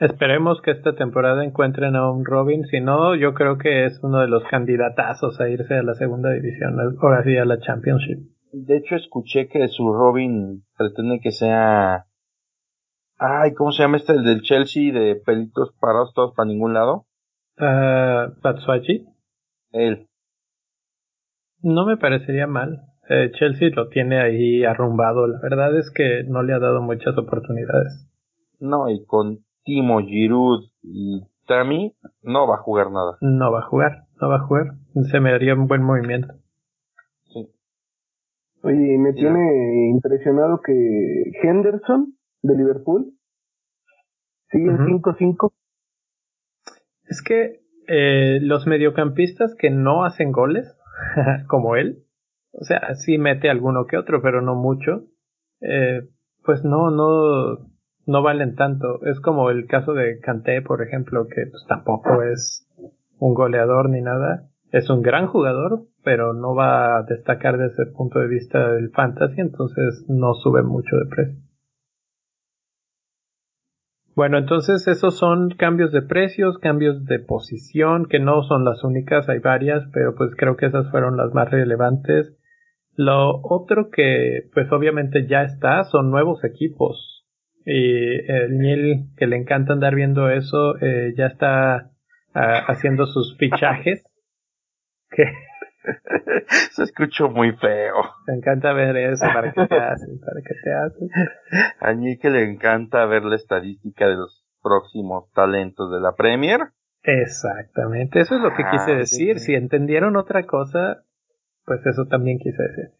[0.00, 4.18] Esperemos que esta temporada encuentren a un Robin, si no, yo creo que es uno
[4.18, 8.18] de los candidatazos a irse a la segunda división, ahora sí a la Championship.
[8.52, 12.06] De hecho, escuché que su Robin pretende que sea.
[13.16, 14.14] Ay, ¿cómo se llama este?
[14.14, 17.06] El del Chelsea de pelitos parados todos para ningún lado.
[17.58, 18.32] Uh,
[19.70, 20.08] Él.
[21.62, 22.91] No me parecería mal.
[23.08, 25.26] Eh, Chelsea lo tiene ahí arrumbado.
[25.26, 28.08] La verdad es que no le ha dado muchas oportunidades.
[28.60, 33.16] No, y con Timo, Giroud y Tammy no va a jugar nada.
[33.20, 34.74] No va a jugar, no va a jugar.
[35.10, 36.34] Se me haría un buen movimiento.
[38.64, 40.72] Oye, me tiene impresionado que
[41.42, 43.12] Henderson de Liverpool
[44.50, 45.52] sigue en 5-5.
[47.06, 50.78] Es que eh, los mediocampistas que no hacen goles,
[51.48, 52.04] como él,
[52.52, 55.04] o sea, sí mete alguno que otro, pero no mucho,
[55.60, 56.02] eh,
[56.44, 57.68] pues no, no,
[58.06, 59.04] no valen tanto.
[59.04, 62.68] Es como el caso de Kanté, por ejemplo, que pues tampoco es
[63.18, 64.48] un goleador ni nada.
[64.70, 68.90] Es un gran jugador, pero no va a destacar desde el punto de vista del
[68.90, 71.42] fantasy, entonces no sube mucho de precio.
[74.14, 79.28] Bueno, entonces esos son cambios de precios, cambios de posición, que no son las únicas,
[79.28, 82.36] hay varias, pero pues creo que esas fueron las más relevantes.
[82.94, 87.24] Lo otro que pues obviamente ya está son nuevos equipos.
[87.64, 91.90] Y el Niel que le encanta andar viendo eso, eh, ya está
[92.34, 94.04] ah, haciendo sus fichajes.
[95.14, 95.24] Que
[96.70, 97.96] Se escuchó muy feo.
[98.26, 101.08] Me encanta ver eso, para que te hacen, para que te hacen.
[101.80, 106.60] A mí que le encanta ver la estadística de los próximos talentos de la Premier.
[107.02, 109.40] Exactamente, eso es lo que quise ah, decir.
[109.40, 111.02] Si entendieron otra cosa,
[111.64, 112.90] pues eso también quise decir.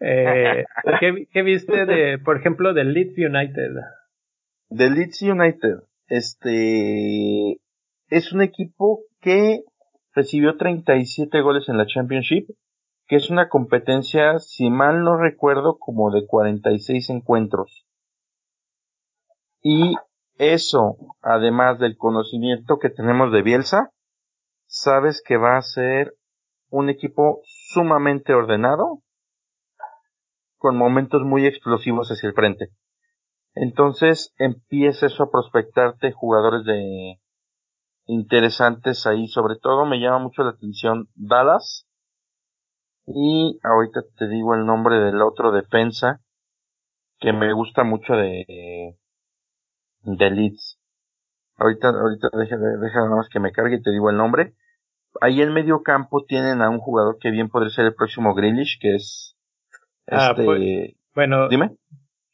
[0.00, 0.64] Eh,
[1.00, 3.70] ¿qué, ¿Qué viste de, por ejemplo, de Leeds United?
[4.68, 7.60] De Leeds United, este,
[8.08, 9.62] es un equipo que
[10.14, 12.48] recibió 37 goles en la Championship,
[13.06, 17.86] que es una competencia, si mal no recuerdo, como de 46 encuentros.
[19.62, 19.94] Y
[20.38, 23.90] eso, además del conocimiento que tenemos de Bielsa,
[24.66, 26.14] sabes que va a ser
[26.70, 29.02] un equipo sumamente ordenado,
[30.56, 32.68] con momentos muy explosivos hacia el frente.
[33.54, 37.18] Entonces empieza eso a prospectarte jugadores de,
[38.06, 39.26] interesantes ahí.
[39.28, 41.86] Sobre todo me llama mucho la atención Dallas.
[43.06, 46.20] Y ahorita te digo el nombre del otro defensa
[47.18, 48.96] que me gusta mucho de,
[50.02, 50.78] de Leeds.
[51.56, 54.54] Ahorita, ahorita deja, deja nada más que me cargue y te digo el nombre.
[55.20, 58.78] Ahí en medio campo tienen a un jugador que bien podría ser el próximo Grealish,
[58.80, 59.36] que es
[60.08, 61.76] Ah, este, pues, bueno, dime.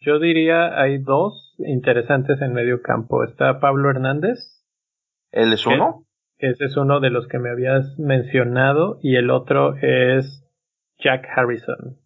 [0.01, 3.25] yo diría hay dos interesantes en medio campo.
[3.25, 4.39] Está Pablo Hernández,
[5.33, 6.05] ¿Él es uno?
[6.39, 10.45] ese es uno de los que me habías mencionado, y el otro es
[10.99, 11.99] Jack Harrison.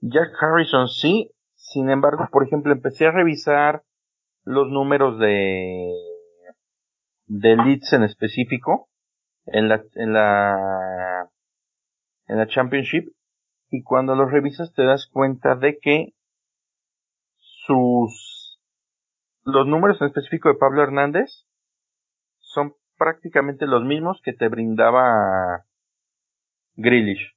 [0.00, 3.82] Jack Harrison sí, sin embargo, por ejemplo, empecé a revisar
[4.44, 5.92] los números de
[7.26, 8.88] de Leeds en específico
[9.46, 11.30] en la en la
[12.26, 13.12] en la Championship
[13.70, 16.14] y cuando los revisas te das cuenta de que
[17.36, 18.58] sus
[19.44, 21.46] los números en específico de Pablo Hernández
[22.38, 25.64] son prácticamente los mismos que te brindaba
[26.74, 27.34] Grealish.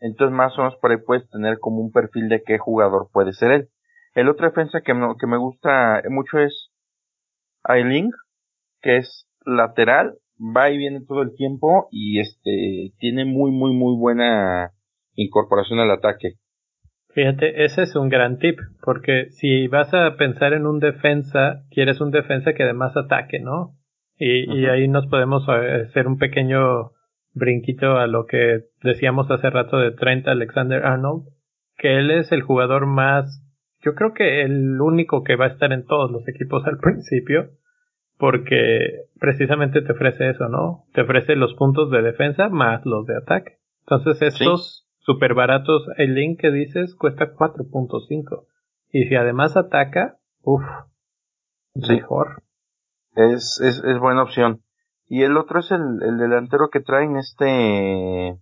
[0.00, 3.32] Entonces más o menos por ahí puedes tener como un perfil de qué jugador puede
[3.32, 3.70] ser él.
[4.14, 6.70] El otro defensa que me, que me gusta mucho es
[7.64, 8.10] Ailing,
[8.80, 13.96] que es lateral, va y viene todo el tiempo y este tiene muy muy muy
[13.96, 14.72] buena
[15.14, 16.34] incorporación al ataque.
[17.14, 22.00] Fíjate, ese es un gran tip, porque si vas a pensar en un defensa, quieres
[22.00, 23.76] un defensa que además ataque, ¿no?
[24.16, 26.90] Y, y ahí nos podemos eh, hacer un pequeño
[27.32, 31.28] brinquito a lo que decíamos hace rato de Trent Alexander Arnold,
[31.76, 33.42] que él es el jugador más,
[33.82, 37.50] yo creo que el único que va a estar en todos los equipos al principio,
[38.18, 40.84] porque precisamente te ofrece eso, ¿no?
[40.92, 43.58] Te ofrece los puntos de defensa más los de ataque.
[43.80, 48.46] Entonces estos super baratos, el link que dices cuesta 4.5.
[48.90, 50.62] Y si además ataca, uff,
[51.74, 51.94] Sí.
[51.94, 52.42] mejor.
[53.16, 54.62] Es, es, es buena opción.
[55.06, 58.38] Y el otro es el, el delantero que traen este...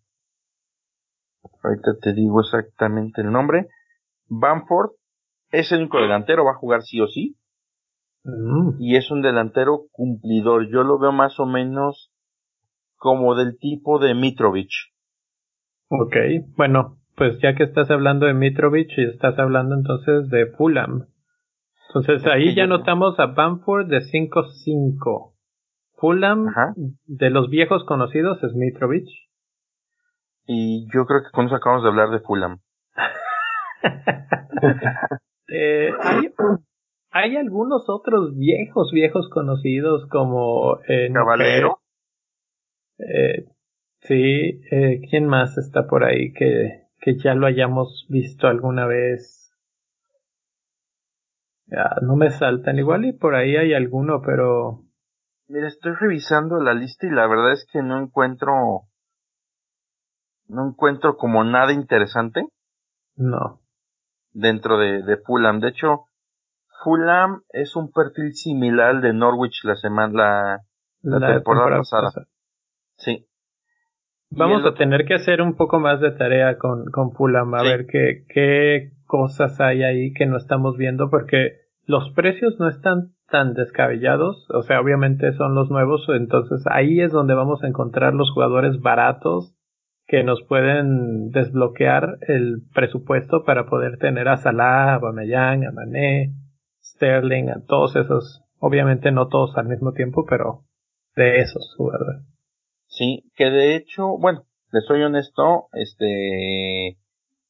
[1.62, 3.68] Ahorita te digo exactamente el nombre.
[4.28, 4.90] Bamford
[5.50, 7.36] es el único delantero, va a jugar sí o sí.
[8.24, 10.68] Mm, Y es un delantero cumplidor.
[10.70, 12.12] Yo lo veo más o menos
[12.96, 14.70] como del tipo de Mitrovic.
[15.88, 16.16] ok,
[16.56, 21.06] bueno, pues ya que estás hablando de Mitrovic y estás hablando entonces de Fulham.
[21.88, 25.34] Entonces Es ahí ya notamos a Bamford de 5.5.
[25.96, 26.72] Fulham, Ajá.
[27.06, 29.06] de los viejos conocidos, es Mitrovic.
[30.46, 32.58] Y yo creo que con eso acabamos de hablar de Fulham.
[35.54, 36.28] Eh, hay,
[37.12, 41.78] hay algunos otros viejos, viejos conocidos como eh, Caballero.
[42.98, 43.46] eh,
[44.00, 49.52] sí, eh, ¿quién más está por ahí que, que ya lo hayamos visto alguna vez?
[51.66, 54.82] Ya, no me saltan igual y por ahí hay alguno, pero
[55.52, 58.52] Mira, estoy revisando la lista y la verdad es que no encuentro,
[60.48, 62.46] no encuentro como nada interesante
[63.16, 63.60] no.
[64.32, 65.60] dentro de, de Fulham.
[65.60, 66.06] De hecho,
[66.82, 70.60] Fulham es un perfil similar al de Norwich la semana,
[71.02, 72.10] la, La temporada pasada.
[72.96, 73.26] sí.
[74.30, 77.60] Vamos a otro- tener que hacer un poco más de tarea con, con Fulham, a
[77.60, 77.66] Sí.
[77.68, 83.12] ver qué, qué cosas hay ahí que no estamos viendo, porque los precios no están
[83.28, 88.14] tan descabellados, o sea, obviamente son los nuevos, entonces ahí es donde vamos a encontrar
[88.14, 89.54] los jugadores baratos
[90.06, 96.32] que nos pueden desbloquear el presupuesto para poder tener a Salah, a Aubameyang, a Mané,
[97.02, 100.62] Sterling, todos esos, obviamente no todos al mismo tiempo, pero
[101.16, 102.22] de esos jugadores.
[102.86, 106.98] Sí, que de hecho, bueno, le soy honesto, este,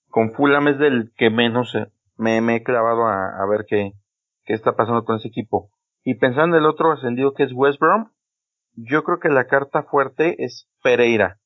[0.09, 3.93] con Fulham es del que menos eh, me, he clavado a, a ver qué,
[4.45, 5.71] qué está pasando con ese equipo.
[6.03, 8.11] Y pensando en el otro ascendido que es West Brom,
[8.75, 11.39] yo creo que la carta fuerte es Pereira.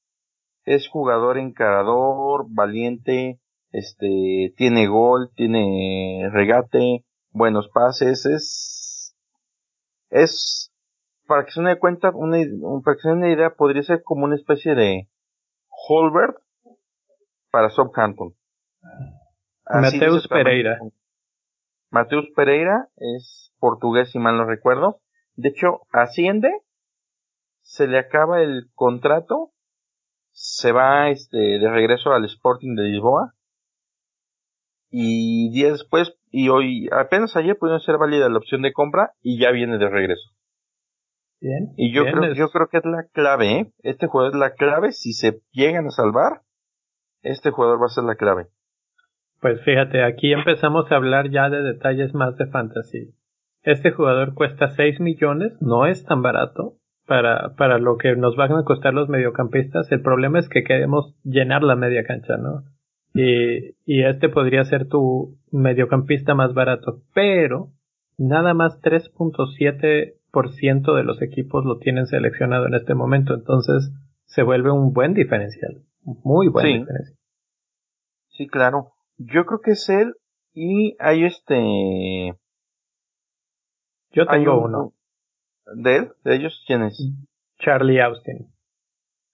[0.64, 3.40] Es jugador encarador, valiente,
[3.72, 7.04] este, tiene gol, tiene regate,
[7.36, 9.14] buenos pases, es,
[10.08, 10.72] es,
[11.26, 12.38] para que se den cuenta, una,
[12.82, 15.08] para que se den una idea, podría ser como una especie de
[15.68, 16.38] Holbert
[17.50, 18.34] para Southampton.
[19.66, 20.26] Mateus.
[20.28, 20.78] Pereira.
[21.90, 25.00] Mateus Pereira es portugués, si mal no recuerdo.
[25.34, 26.50] De hecho, asciende,
[27.62, 29.52] se le acaba el contrato,
[30.30, 33.34] se va este, de regreso al Sporting de Lisboa.
[34.88, 39.38] Y días después, y hoy, apenas ayer pudieron ser válida la opción de compra y
[39.40, 40.30] ya viene de regreso.
[41.40, 41.72] Bien.
[41.76, 43.72] Y yo bien, creo, es- yo creo que es la clave, ¿eh?
[43.82, 44.92] Este jugador es la clave.
[44.92, 46.42] Si se llegan a salvar,
[47.22, 48.46] este jugador va a ser la clave.
[49.40, 53.14] Pues fíjate, aquí empezamos a hablar ya de detalles más de fantasy.
[53.62, 56.76] Este jugador cuesta 6 millones, no es tan barato
[57.06, 59.90] para, para lo que nos van a costar los mediocampistas.
[59.92, 62.62] El problema es que queremos llenar la media cancha, ¿no?
[63.16, 67.72] Y, y este podría ser tu mediocampista más barato, pero
[68.18, 73.90] nada más 3.7% de los equipos lo tienen seleccionado en este momento, entonces
[74.26, 77.16] se vuelve un buen diferencial, muy buen diferencial.
[78.28, 78.92] Sí, claro.
[79.16, 80.14] Yo creo que es él
[80.52, 82.34] y hay este...
[84.10, 84.92] Yo tengo uno.
[85.74, 86.12] ¿De él?
[86.22, 86.98] ¿De ellos quién es?
[87.58, 88.52] Charlie Austin.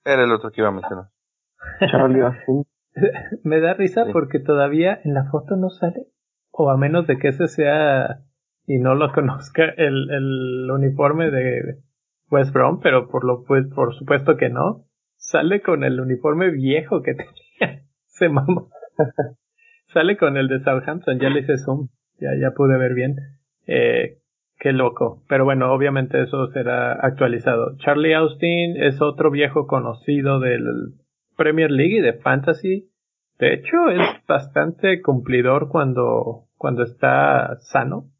[0.04, 1.06] Era el otro que iba a mencionar.
[1.90, 2.64] Charlie Austin.
[3.44, 6.06] Me da risa porque todavía en la foto no sale.
[6.50, 8.20] O a menos de que ese sea
[8.66, 11.78] y no lo conozca el, el uniforme de
[12.30, 14.86] West Brom, pero por lo pues por supuesto que no.
[15.16, 17.14] Sale con el uniforme viejo que
[17.60, 17.82] tenía.
[18.06, 18.70] Se mamó.
[19.92, 21.88] sale con el de Southampton, ya le hice zoom,
[22.18, 23.16] ya, ya pude ver bien.
[23.66, 24.18] Eh,
[24.58, 25.22] qué loco.
[25.28, 27.76] Pero bueno, obviamente eso será actualizado.
[27.78, 30.94] Charlie Austin es otro viejo conocido del
[31.36, 32.90] Premier League y de Fantasy.
[33.38, 38.10] De hecho, es bastante cumplidor cuando, cuando está sano.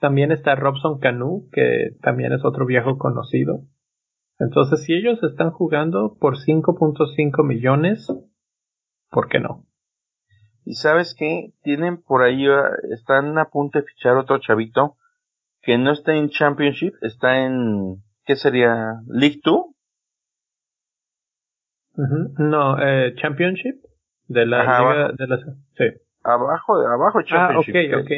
[0.00, 3.62] También está Robson Canu, que también es otro viejo conocido.
[4.38, 8.06] Entonces, si ellos están jugando por 5.5 millones,
[9.10, 9.64] ¿por qué no?
[10.64, 14.96] Y sabes qué, tienen por ahí, ah, están a punto de fichar otro chavito
[15.62, 19.00] que no está en Championship, está en, ¿qué sería?
[19.06, 19.75] League 2.
[22.38, 23.82] No, eh, Championship
[24.28, 25.38] de la liga de la
[25.76, 25.84] sí.
[26.22, 27.74] Abajo, abajo Championship.
[27.94, 28.12] Ah, ok, ok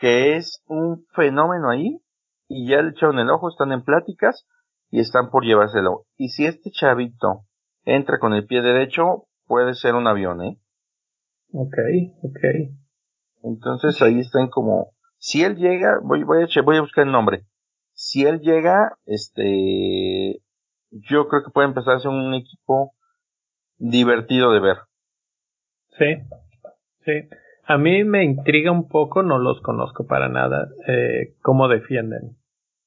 [0.00, 2.00] que es un fenómeno ahí
[2.48, 4.46] y ya le echaron el ojo, están en pláticas
[4.90, 6.04] y están por llevárselo.
[6.16, 7.44] Y si este chavito
[7.84, 10.60] entra con el pie derecho, puede ser un avión, ¿eh?
[11.52, 11.76] Ok,
[12.22, 12.40] ok.
[13.42, 17.46] Entonces ahí están como, si él llega, voy, voy, a, voy a buscar el nombre.
[17.92, 20.42] Si él llega, este,
[20.90, 22.92] yo creo que puede empezar a ser un equipo
[23.78, 24.76] divertido de ver.
[25.98, 26.16] Sí,
[27.04, 27.28] sí.
[27.64, 32.36] A mí me intriga un poco, no los conozco para nada, eh, cómo defienden.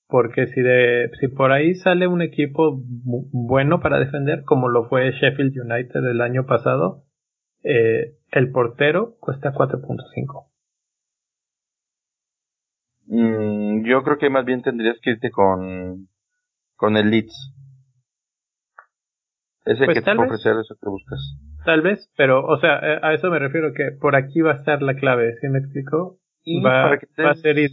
[0.07, 5.11] Porque si, de, si por ahí sale un equipo bueno para defender, como lo fue
[5.11, 7.03] Sheffield United el año pasado,
[7.63, 10.49] eh, el portero cuesta 4.5.
[13.07, 16.07] Mm, yo creo que más bien tendrías que irte con,
[16.75, 17.53] con el Leeds.
[19.69, 21.19] Ese pues que te puede ofrecer eso que buscas.
[21.63, 24.55] Tal vez, pero, o sea, eh, a eso me refiero que por aquí va a
[24.55, 26.17] estar la clave, ¿sí me explico?
[26.43, 27.69] Y va, va a ser ir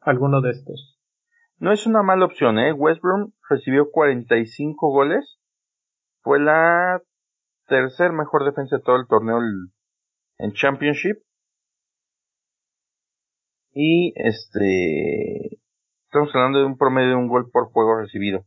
[0.00, 1.00] alguno de estos.
[1.58, 2.72] No es una mala opción, ¿eh?
[2.72, 5.40] West Brom recibió 45 goles.
[6.22, 7.02] Fue la
[7.66, 9.40] tercer mejor defensa de todo el torneo
[10.38, 11.16] en Championship.
[13.72, 15.58] Y este.
[16.04, 18.44] Estamos hablando de un promedio de un gol por juego recibido.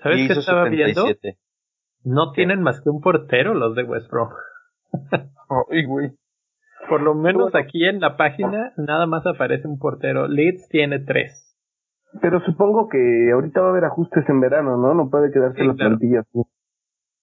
[0.00, 1.04] ¿Sabes qué estaba viendo?
[2.04, 4.28] No tienen más que un portero los de West Brom.
[5.70, 6.12] Ay, güey.
[6.88, 10.28] Por lo menos aquí en la página nada más aparece un portero.
[10.28, 11.40] Leeds tiene tres.
[12.20, 14.94] Pero supongo que ahorita va a haber ajustes en verano, ¿no?
[14.94, 16.42] No puede quedarse sí, la plantilla así.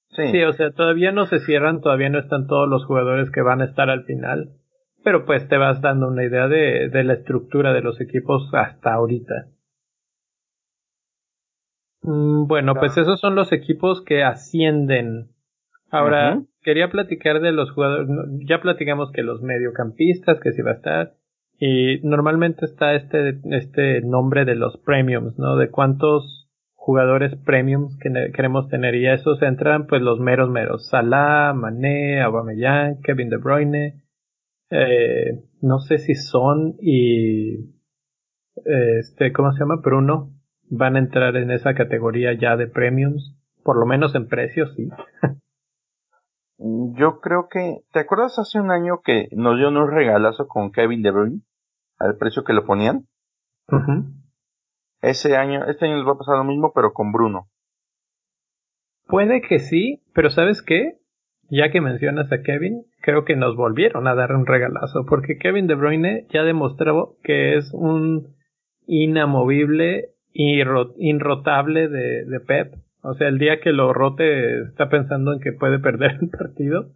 [0.09, 0.27] Sí.
[0.31, 3.61] sí, o sea, todavía no se cierran, todavía no están todos los jugadores que van
[3.61, 4.49] a estar al final.
[5.03, 8.93] Pero pues te vas dando una idea de, de la estructura de los equipos hasta
[8.93, 9.45] ahorita.
[12.03, 15.29] Mm, bueno, pues esos son los equipos que ascienden.
[15.89, 18.07] Ahora, quería platicar de los jugadores.
[18.47, 21.13] Ya platicamos que los mediocampistas, que si va a estar.
[21.59, 25.57] Y normalmente está este, este nombre de los premiums, ¿no?
[25.57, 28.95] De cuántos jugadores premiums que queremos tener.
[28.95, 30.87] Y a esos entran, pues, los meros meros.
[30.87, 34.01] Salah, Mané, Aubameyang, Kevin De Bruyne.
[34.71, 37.75] Eh, no sé si son y.
[38.65, 39.81] Este, ¿cómo se llama?
[39.83, 40.40] Bruno
[40.71, 44.89] van a entrar en esa categoría ya de premiums, por lo menos en precios, sí.
[46.57, 51.01] Yo creo que, ¿te acuerdas hace un año que nos dio un regalazo con Kevin
[51.01, 51.41] De Bruyne
[51.99, 53.07] al precio que lo ponían?
[55.01, 57.47] Ese año, este año les va a pasar lo mismo, pero con Bruno.
[59.07, 60.99] Puede que sí, pero ¿sabes qué?
[61.49, 65.67] Ya que mencionas a Kevin, creo que nos volvieron a dar un regalazo, porque Kevin
[65.67, 68.35] De Bruyne ya demostró que es un
[68.85, 72.75] inamovible inrotable de, de Pep.
[73.03, 76.91] O sea, el día que lo rote está pensando en que puede perder el partido.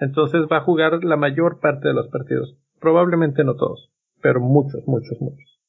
[0.00, 2.56] Entonces va a jugar la mayor parte de los partidos.
[2.80, 5.60] Probablemente no todos, pero muchos, muchos, muchos.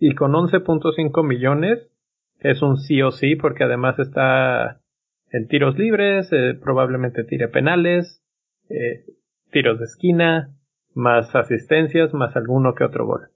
[0.00, 1.88] Y con 11.5 millones
[2.40, 4.80] es un sí o sí porque además está
[5.30, 8.22] en tiros libres, eh, probablemente tire penales,
[8.68, 9.04] eh,
[9.50, 10.54] tiros de esquina,
[10.94, 13.28] más asistencias, más alguno que otro gol.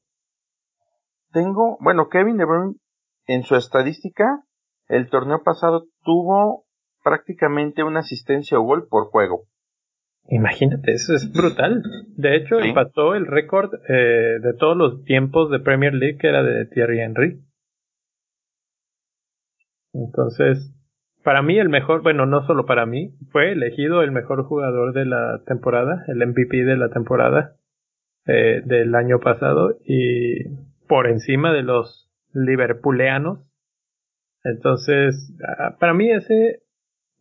[1.33, 2.75] Tengo, bueno, Kevin De Bruyne
[3.31, 4.43] en su estadística,
[4.89, 6.65] el torneo pasado tuvo
[7.05, 9.45] prácticamente una asistencia o gol por juego.
[10.29, 11.83] Imagínate, eso es brutal.
[12.17, 16.43] De hecho, empató el récord eh, de todos los tiempos de Premier League que era
[16.43, 17.41] de Thierry Henry.
[19.93, 20.75] Entonces,
[21.23, 25.05] para mí el mejor, bueno, no solo para mí, fue elegido el mejor jugador de
[25.05, 27.57] la temporada, el MVP de la temporada
[28.27, 30.49] eh, del año pasado y
[30.89, 33.41] por encima de los liverpuleanos.
[34.45, 36.63] Entonces, ah, para mí ese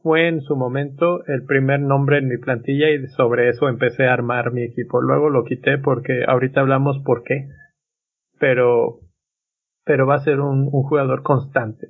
[0.02, 4.14] fue en su momento el primer nombre en mi plantilla y sobre eso empecé a
[4.14, 5.02] armar mi equipo.
[5.02, 7.48] Luego lo quité porque ahorita hablamos por qué.
[8.40, 9.00] Pero,
[9.84, 11.90] pero va a ser un, jugador constante.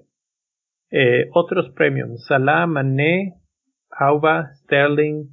[0.90, 2.26] Eh, otros premios.
[2.26, 3.36] Salah, Mané,
[3.92, 5.28] Auba, Sterling.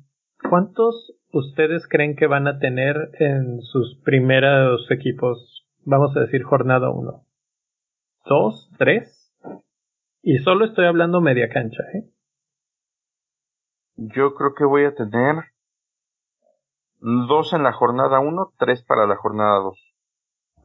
[0.50, 5.66] ¿Cuántos ustedes creen que van a tener en sus primeros equipos?
[5.86, 7.25] Vamos a decir jornada uno.
[8.26, 8.68] ¿Dos?
[8.76, 9.32] ¿Tres?
[10.20, 12.10] Y solo estoy hablando media cancha, ¿eh?
[13.94, 15.36] Yo creo que voy a tener
[16.98, 19.78] dos en la jornada 1, tres para la jornada 2.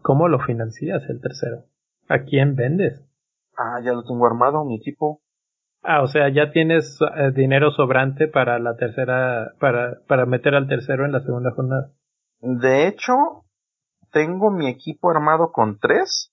[0.02, 1.66] ¿Cómo lo financias el tercero?
[2.10, 3.08] ¿A quién vendes?
[3.56, 5.22] Ah, ya lo tengo armado, mi equipo.
[5.84, 10.68] Ah, o sea, ya tienes eh, dinero sobrante para la tercera, para, para meter al
[10.68, 11.92] tercero en la segunda jornada.
[12.40, 13.14] De hecho,
[14.12, 16.31] tengo mi equipo armado con tres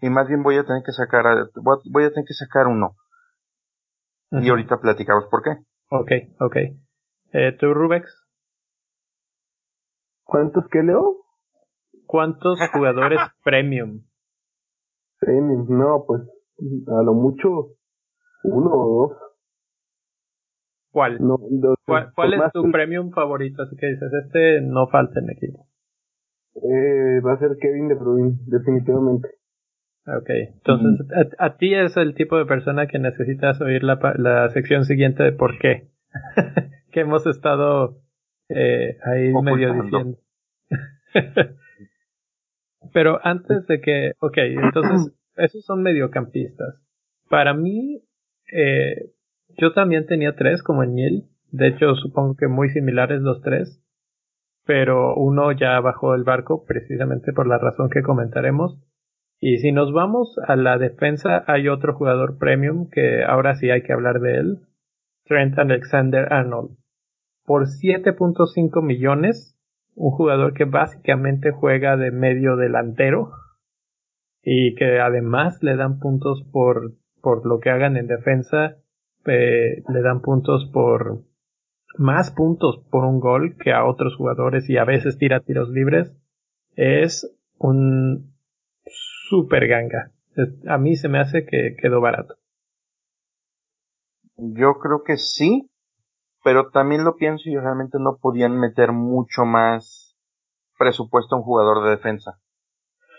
[0.00, 1.24] y más bien voy a tener que sacar,
[1.54, 2.96] voy a tener que sacar uno.
[4.30, 5.50] Y ahorita platicamos por qué.
[5.90, 6.56] Ok, ok.
[7.34, 8.06] Eh, ¿Tú, Rubex?
[10.24, 11.16] ¿Cuántos que leo?
[12.06, 14.02] ¿Cuántos jugadores premium?
[15.20, 16.22] Premium, no, pues
[16.88, 17.74] a lo mucho
[18.44, 19.18] uno o dos.
[20.90, 21.18] ¿Cuál?
[21.20, 21.38] No,
[21.86, 23.62] ¿Cuál, es tu premium favorito?
[23.62, 25.66] Así que dices, este no falta en equipo.
[26.54, 29.28] Eh, va a ser Kevin De Bruyne, definitivamente.
[30.04, 31.06] Ok, entonces
[31.38, 35.30] a, ti es el tipo de persona que necesitas oír la, la sección siguiente de
[35.30, 35.90] por qué,
[36.90, 38.00] que hemos estado
[38.48, 40.18] eh, ahí medio diciendo.
[42.92, 46.82] Pero antes de que, ok, entonces esos son mediocampistas.
[47.28, 48.02] Para mí,
[48.52, 49.12] eh,
[49.56, 53.80] yo también tenía tres como en Neil, de hecho supongo que muy similares los tres,
[54.64, 58.80] pero uno ya bajó el barco precisamente por la razón que comentaremos
[59.44, 63.82] y si nos vamos a la defensa, hay otro jugador premium que ahora sí hay
[63.82, 64.58] que hablar de él,
[65.24, 66.76] Trent Alexander Arnold.
[67.44, 69.58] Por 7.5 millones,
[69.96, 73.32] un jugador que básicamente juega de medio delantero
[74.44, 78.76] y que además le dan puntos por, por lo que hagan en defensa,
[79.26, 81.24] eh, le dan puntos por
[81.98, 86.16] más puntos por un gol que a otros jugadores y a veces tira tiros libres.
[86.76, 88.31] Es un
[89.32, 90.12] super ganga.
[90.68, 92.34] A mí se me hace que quedó barato.
[94.36, 95.70] Yo creo que sí,
[96.44, 100.18] pero también lo pienso y realmente no podían meter mucho más
[100.78, 102.40] presupuesto a un jugador de defensa.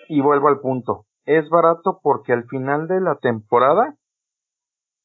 [0.07, 1.07] Y vuelvo al punto.
[1.25, 3.95] Es barato porque al final de la temporada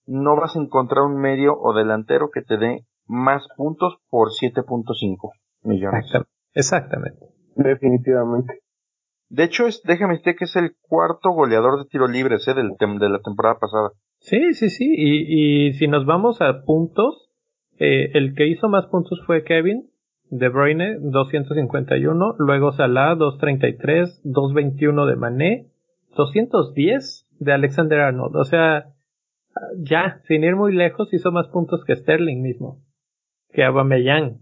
[0.07, 5.33] no vas a encontrar un medio o delantero que te dé más puntos por 7.5
[5.63, 6.13] millones.
[6.53, 7.29] Exactamente.
[7.55, 8.61] Definitivamente.
[9.29, 12.55] De hecho, es, déjame decir que es el cuarto goleador de tiro libres ¿eh?
[12.55, 13.91] Del de la temporada pasada.
[14.21, 14.87] Sí, sí, sí.
[14.97, 17.31] Y, y si nos vamos a puntos,
[17.79, 19.91] eh, el que hizo más puntos fue Kevin
[20.31, 22.35] De Bruyne, 251.
[22.39, 24.23] Luego Salah, 233.
[24.25, 25.67] 221 de Mané.
[26.17, 28.37] 210 de Alexander Arnold.
[28.37, 28.95] O sea,
[29.79, 32.83] ya, sin ir muy lejos, hizo más puntos que Sterling mismo.
[33.51, 34.41] Que Aubameyang.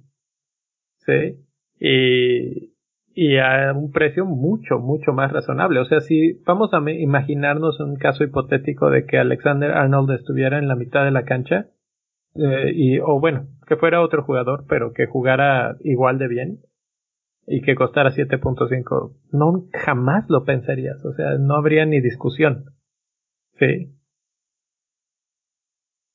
[0.98, 1.38] Sí.
[1.78, 2.75] Y,
[3.18, 5.80] y a un precio mucho, mucho más razonable.
[5.80, 10.68] O sea, si vamos a imaginarnos un caso hipotético de que Alexander Arnold estuviera en
[10.68, 11.70] la mitad de la cancha,
[12.34, 16.58] eh, y, o bueno, que fuera otro jugador, pero que jugara igual de bien
[17.46, 22.74] y que costara 7.5, no jamás lo pensarías, o sea, no habría ni discusión.
[23.58, 23.96] Sí.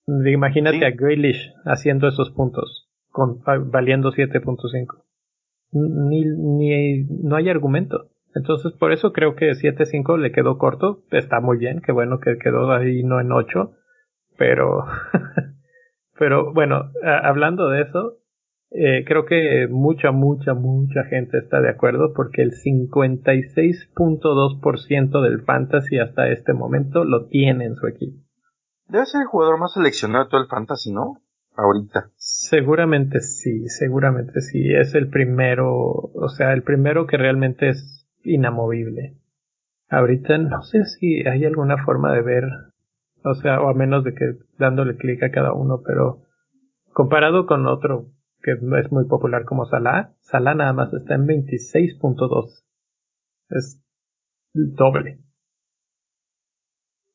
[0.05, 3.41] Imagínate a Grealish haciendo esos puntos, con,
[3.71, 5.01] valiendo 7.5
[5.71, 8.09] ni, ni no hay argumento.
[8.33, 11.03] Entonces, por eso creo que 7-5 le quedó corto.
[11.11, 13.73] Está muy bien, qué bueno que quedó ahí no en 8.
[14.37, 14.85] Pero,
[16.17, 18.21] pero bueno, hablando de eso,
[18.73, 25.99] eh, creo que mucha, mucha, mucha gente está de acuerdo porque el 56.2% del fantasy
[25.99, 28.23] hasta este momento lo tiene en su equipo.
[28.87, 31.20] Debe ser el jugador más seleccionado de todo el fantasy, ¿no?
[31.55, 32.09] Ahorita.
[32.15, 34.73] Seguramente sí, seguramente sí.
[34.73, 39.17] Es el primero, o sea, el primero que realmente es inamovible.
[39.89, 42.43] Ahorita no sé si hay alguna forma de ver,
[43.23, 46.21] o sea, o a menos de que dándole clic a cada uno, pero
[46.93, 52.63] comparado con otro que es muy popular como Salah, Salah nada más está en 26.2.
[53.49, 53.83] Es
[54.53, 55.19] doble.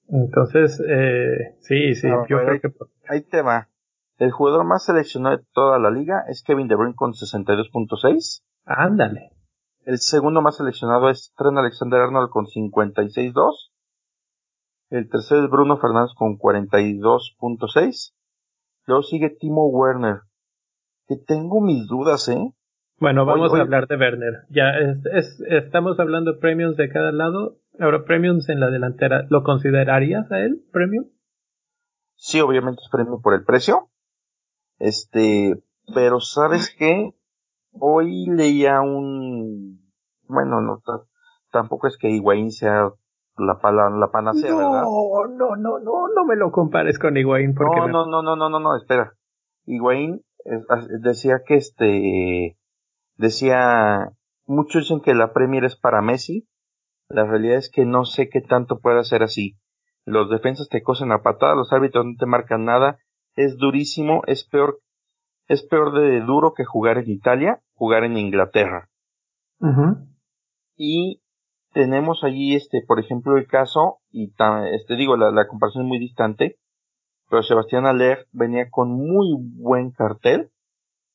[0.08, 2.70] Entonces, eh, sí, sí, yo creo ahí, que...
[3.08, 3.68] Ahí te va.
[4.18, 8.42] El jugador más seleccionado de toda la liga es Kevin De Bruyne con 62.6.
[8.64, 9.30] Ándale.
[9.84, 13.52] El segundo más seleccionado es Trent Alexander-Arnold con 56.2.
[14.90, 18.12] El tercero es Bruno Fernández con 42.6.
[18.86, 20.20] Luego sigue Timo Werner.
[21.08, 22.52] Que tengo mis dudas, ¿eh?
[22.98, 23.62] Bueno, vamos Oye, a oye.
[23.62, 24.34] hablar de Werner.
[24.48, 27.58] Ya es, es- estamos hablando de premiums de cada lado.
[27.78, 29.26] Ahora, premiums en la delantera.
[29.28, 31.04] ¿Lo considerarías a él, premium?
[32.14, 33.90] Sí, obviamente es premio por el precio.
[34.78, 35.62] Este,
[35.94, 37.14] pero ¿sabes qué?
[37.78, 39.80] Hoy leía un,
[40.28, 41.04] bueno, no, ta-
[41.50, 42.90] tampoco es que Higuaín sea
[43.36, 44.82] la, pala, la panacea, ¿verdad?
[44.82, 48.36] No, no, no, no, no me lo compares con Higuaín porque No, no, no, no,
[48.36, 49.14] no, no, no, espera.
[49.66, 50.22] Higuaín
[51.00, 52.56] decía que este,
[53.16, 54.12] decía,
[54.46, 56.48] muchos dicen que la Premier es para Messi.
[57.08, 59.56] La realidad es que no sé qué tanto puede ser así.
[60.04, 62.98] Los defensas te cosen a patada, los árbitros no te marcan nada.
[63.36, 64.80] Es durísimo, es peor,
[65.48, 68.88] es peor de duro que jugar en Italia, jugar en Inglaterra.
[70.76, 71.22] Y
[71.72, 75.88] tenemos allí, este, por ejemplo, el caso, y ta- este, digo, la, la comparación es
[75.88, 76.58] muy distante,
[77.28, 80.50] pero Sebastián Aller venía con muy buen cartel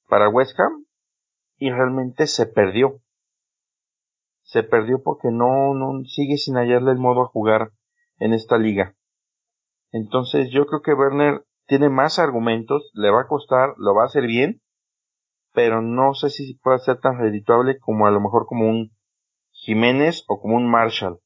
[0.07, 0.86] para West Ham
[1.57, 2.99] y realmente se perdió.
[4.43, 7.72] Se perdió porque no, no sigue sin hallarle el modo a jugar
[8.17, 8.95] en esta liga.
[9.91, 14.07] Entonces yo creo que Werner tiene más argumentos, le va a costar, lo va a
[14.07, 14.59] hacer bien,
[15.53, 18.91] pero no sé si puede ser tan redituable como a lo mejor como un
[19.51, 21.19] Jiménez o como un Marshall.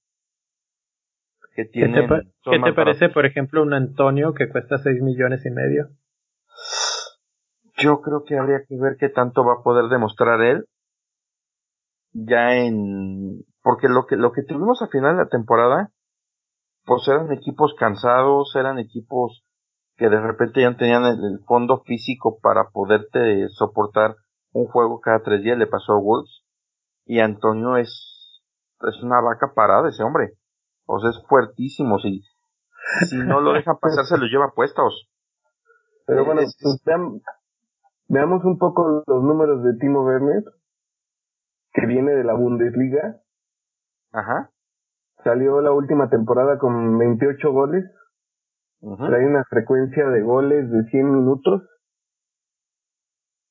[1.55, 2.07] Que ¿Qué te, tienen,
[2.43, 5.87] qué te parece, por ejemplo, un Antonio que cuesta 6 millones y medio?
[7.77, 10.65] Yo creo que habría que ver qué tanto va a poder demostrar él
[12.13, 15.89] ya en porque lo que lo que tuvimos a final de la temporada
[16.85, 19.44] pues eran equipos cansados, eran equipos
[19.97, 24.15] que de repente ya no tenían el, el fondo físico para poderte soportar
[24.51, 26.43] un juego cada tres días, le pasó a Wolves
[27.05, 28.11] y Antonio es
[28.81, 30.33] es una vaca parada ese hombre,
[30.85, 32.21] o sea es fuertísimo, si
[33.09, 35.09] si no lo dejan pasar se los lleva puestos.
[36.05, 37.21] Pero bueno, Es- pues veam-
[38.09, 40.43] veamos un poco los números de Timo Werner,
[41.73, 43.21] que viene de la Bundesliga.
[44.11, 44.51] Ajá.
[45.23, 47.85] Salió la última temporada con 28 goles,
[49.09, 51.63] trae una frecuencia de goles de 100 minutos,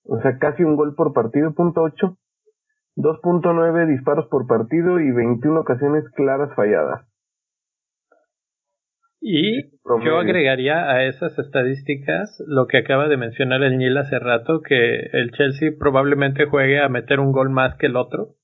[0.07, 2.17] o sea, casi un gol por partido, punto 8,
[2.97, 7.07] 2.9 disparos por partido y 21 ocasiones claras falladas.
[9.27, 9.71] Y
[10.05, 14.97] yo agregaría a esas estadísticas lo que acaba de mencionar el Nil hace rato, que
[15.13, 18.35] el Chelsea probablemente juegue a meter un gol más que el otro.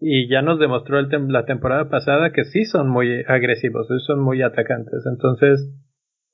[0.00, 3.94] Y ya nos demostró el tem- la temporada pasada que sí son muy agresivos, sí
[4.06, 5.04] son muy atacantes.
[5.06, 5.70] Entonces,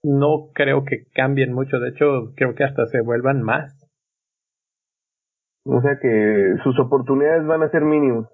[0.03, 1.79] no creo que cambien mucho.
[1.79, 3.73] De hecho, creo que hasta se vuelvan más.
[5.65, 8.29] O sea que sus oportunidades van a ser mínimas.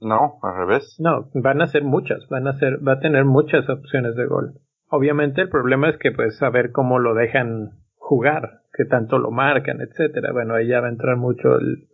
[0.00, 0.96] No, al revés.
[0.98, 4.54] No, van a ser muchas, van a ser, va a tener muchas opciones de gol.
[4.88, 9.80] Obviamente el problema es que pues saber cómo lo dejan jugar, que tanto lo marcan,
[9.80, 10.32] etcétera.
[10.32, 11.88] Bueno, ahí ya va a entrar mucho el-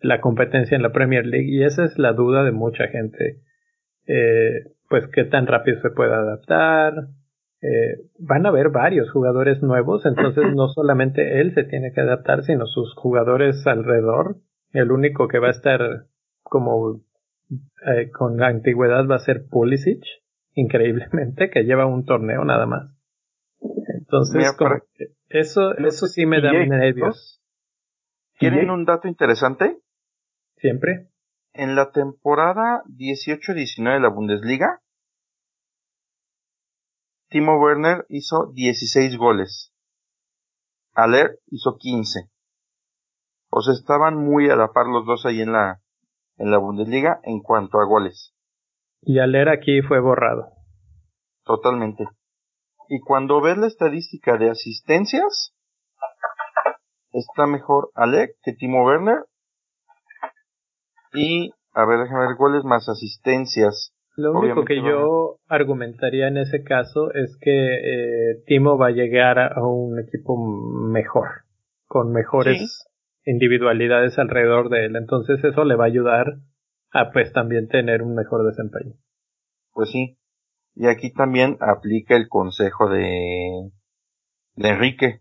[0.00, 3.40] la competencia en la Premier League y esa es la duda de mucha gente.
[4.06, 6.94] Eh, pues qué tan rápido se puede adaptar.
[7.62, 12.42] Eh, van a haber varios jugadores nuevos, entonces no solamente él se tiene que adaptar,
[12.44, 14.36] sino sus jugadores alrededor.
[14.72, 15.80] El único que va a estar
[16.42, 17.00] como
[17.86, 20.02] eh, con la antigüedad va a ser Pulisic,
[20.54, 22.92] increíblemente, que lleva un torneo nada más.
[23.94, 27.42] Entonces, Mira, como para- que eso, eso sí me da nervios.
[28.38, 29.78] ¿Quieren un dato interesante?
[30.58, 31.08] Siempre.
[31.58, 34.82] En la temporada 18-19 de la Bundesliga,
[37.30, 39.72] Timo Werner hizo 16 goles.
[40.92, 42.30] Aller hizo 15.
[43.50, 45.80] O sea, estaban muy a la par los dos ahí en la,
[46.36, 48.34] en la Bundesliga en cuanto a goles.
[49.00, 50.52] Y al leer aquí fue borrado.
[51.44, 52.06] Totalmente.
[52.90, 55.54] Y cuando ves la estadística de asistencias,
[57.12, 59.24] está mejor Alec que Timo Werner.
[61.12, 63.92] Y, a ver, déjame ver goles más asistencias.
[64.16, 68.92] Lo único Obviamente que yo argumentaría en ese caso es que eh, Timo va a
[68.92, 71.28] llegar a, a un equipo mejor,
[71.86, 72.86] con mejores
[73.26, 74.96] individualidades alrededor de él.
[74.96, 76.38] Entonces eso le va a ayudar
[76.92, 78.94] a pues también tener un mejor desempeño.
[79.72, 80.16] Pues sí.
[80.74, 83.70] Y aquí también aplica el consejo de,
[84.54, 85.20] de Enrique.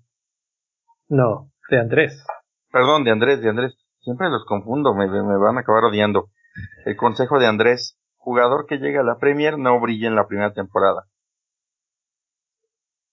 [1.07, 2.25] No, de Andrés.
[2.71, 3.75] Perdón, de Andrés, de Andrés.
[4.05, 6.29] Siempre los confundo, me, me van a acabar odiando.
[6.85, 10.53] El consejo de Andrés, jugador que llega a la Premier no brilla en la primera
[10.53, 11.07] temporada.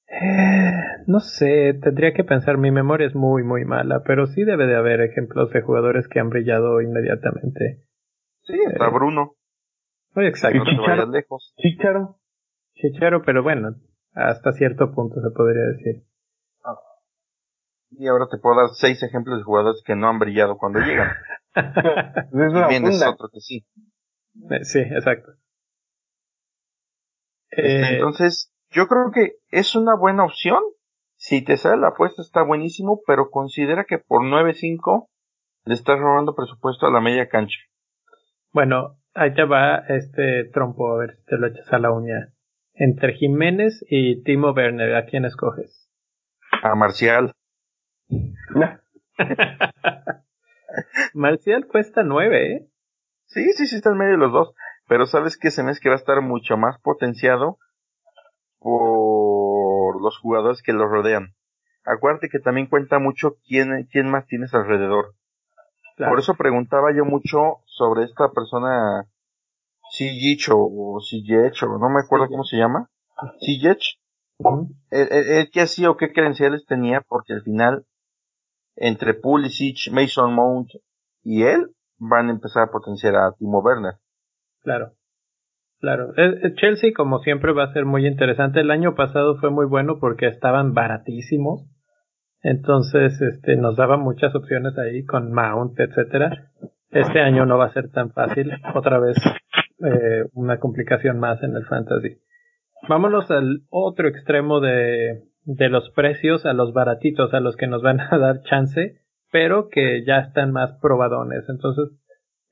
[0.07, 4.67] Eh, no sé, tendría que pensar, mi memoria es muy, muy mala, pero sí debe
[4.67, 7.87] de haber ejemplos de jugadores que han brillado inmediatamente.
[8.43, 9.37] Sí, está Eh, Bruno.
[10.17, 10.59] Exacto.
[10.59, 11.55] No te vayas lejos.
[11.57, 12.17] Chicharo.
[12.75, 13.77] Chicharo, pero bueno,
[14.13, 16.03] hasta cierto punto se podría decir.
[17.99, 21.11] Y ahora te puedo dar seis ejemplos de jugadores que no han brillado cuando llegan.
[21.55, 23.67] Es otro que sí.
[24.51, 25.33] Eh, sí, exacto.
[27.51, 30.63] Este, Eh, entonces, yo creo que es una buena opción.
[31.17, 35.09] Si te sale la apuesta está buenísimo, pero considera que por 9.5
[35.65, 37.59] le estás robando presupuesto a la media cancha.
[38.53, 42.33] bueno, ahí te va este trompo, a ver si te lo echas a la uña.
[42.75, 45.89] Entre Jiménez y Timo Werner, ¿a quién escoges?
[46.63, 47.33] A Marcial.
[51.15, 52.69] Marcial cuesta nueve, ¿eh?
[53.27, 54.55] Sí, sí, sí está en medio de los dos.
[54.89, 57.59] Pero sabes que ese mes que va a estar mucho más potenciado
[58.59, 61.35] por los jugadores que lo rodean.
[61.85, 65.15] Acuérdate que también cuenta mucho quién, quién más tienes alrededor.
[65.97, 66.13] Claro.
[66.13, 69.05] Por eso preguntaba yo mucho sobre esta persona,
[69.91, 72.89] Sijic o Sijic, o no me acuerdo cómo se llama.
[73.41, 73.81] Sijic.
[74.39, 74.69] Ujú.
[74.91, 77.01] ¿Él, él- él qué hacía o qué credenciales tenía?
[77.07, 77.85] Porque al final,
[78.77, 80.71] entre Pulisic, Mason Mount
[81.23, 81.69] y él,
[81.99, 83.95] van a empezar a potenciar a Timo Werner.
[84.63, 84.93] Claro.
[85.81, 86.13] Claro.
[86.55, 88.61] Chelsea, como siempre, va a ser muy interesante.
[88.61, 91.67] El año pasado fue muy bueno porque estaban baratísimos.
[92.41, 96.51] Entonces, este, nos daba muchas opciones ahí con Mount, etcétera.
[96.91, 98.53] Este año no va a ser tan fácil.
[98.75, 99.17] Otra vez,
[99.85, 102.17] eh, una complicación más en el fantasy.
[102.89, 107.83] Vámonos al otro extremo de, de los precios, a los baratitos, a los que nos
[107.83, 111.45] van a dar chance, pero que ya están más probadones.
[111.49, 111.89] Entonces,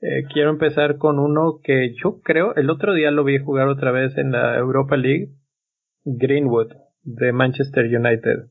[0.01, 3.93] eh, quiero empezar con uno que yo creo, el otro día lo vi jugar otra
[3.93, 5.35] vez en la Europa League,
[6.05, 6.73] Greenwood,
[7.03, 8.51] de Manchester United.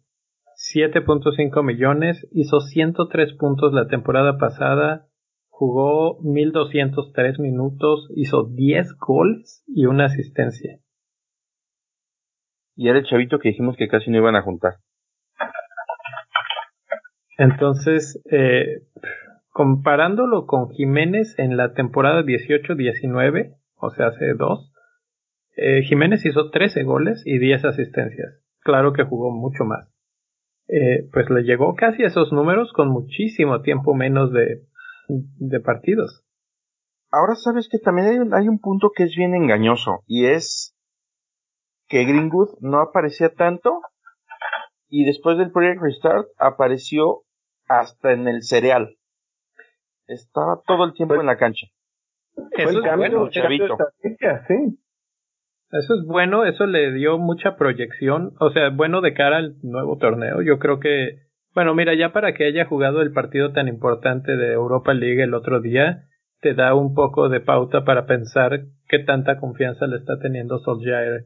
[0.74, 5.08] 7.5 millones, hizo 103 puntos la temporada pasada,
[5.48, 10.80] jugó 1203 minutos, hizo 10 goles y una asistencia.
[12.80, 14.76] Y era el chavito que dijimos que casi no iban a juntar.
[17.38, 18.84] Entonces, eh,
[19.50, 24.72] comparándolo con Jiménez en la temporada 18-19, o sea, hace dos,
[25.58, 28.42] eh, Jiménez hizo 13 goles y 10 asistencias.
[28.62, 29.94] Claro que jugó mucho más.
[30.70, 34.62] Eh, pues le llegó casi a esos números con muchísimo tiempo menos de,
[35.10, 36.24] de partidos.
[37.12, 40.79] Ahora sabes que también hay un, hay un punto que es bien engañoso y es
[41.90, 43.82] que Greenwood no aparecía tanto
[44.88, 47.24] y después del Project Restart apareció
[47.68, 48.96] hasta en el cereal.
[50.08, 51.68] Estaba todo el tiempo Pues- en la cancha.
[52.58, 53.78] Eso es bueno, chavito.
[54.48, 54.80] sí.
[55.72, 59.98] Eso es bueno, eso le dio mucha proyección, o sea, bueno de cara al nuevo
[59.98, 60.42] torneo.
[60.42, 61.20] Yo creo que,
[61.54, 65.36] bueno, mira, ya para que haya jugado el partido tan importante de Europa League el
[65.36, 66.06] otro día,
[66.42, 71.26] te da un poco de pauta para pensar qué tanta confianza le está teniendo Solskjaer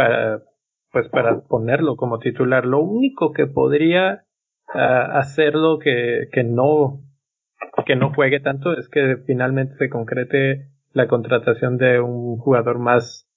[0.00, 0.42] para,
[0.92, 2.64] pues para ponerlo como titular.
[2.64, 4.24] Lo único que podría
[4.72, 7.00] ah, hacerlo que, que no,
[7.84, 13.28] que no juegue tanto es que finalmente se concrete la contratación de un jugador más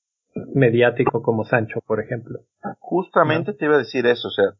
[0.55, 2.39] mediático como Sancho, por ejemplo.
[2.79, 4.53] Justamente te iba a decir eso, o sea,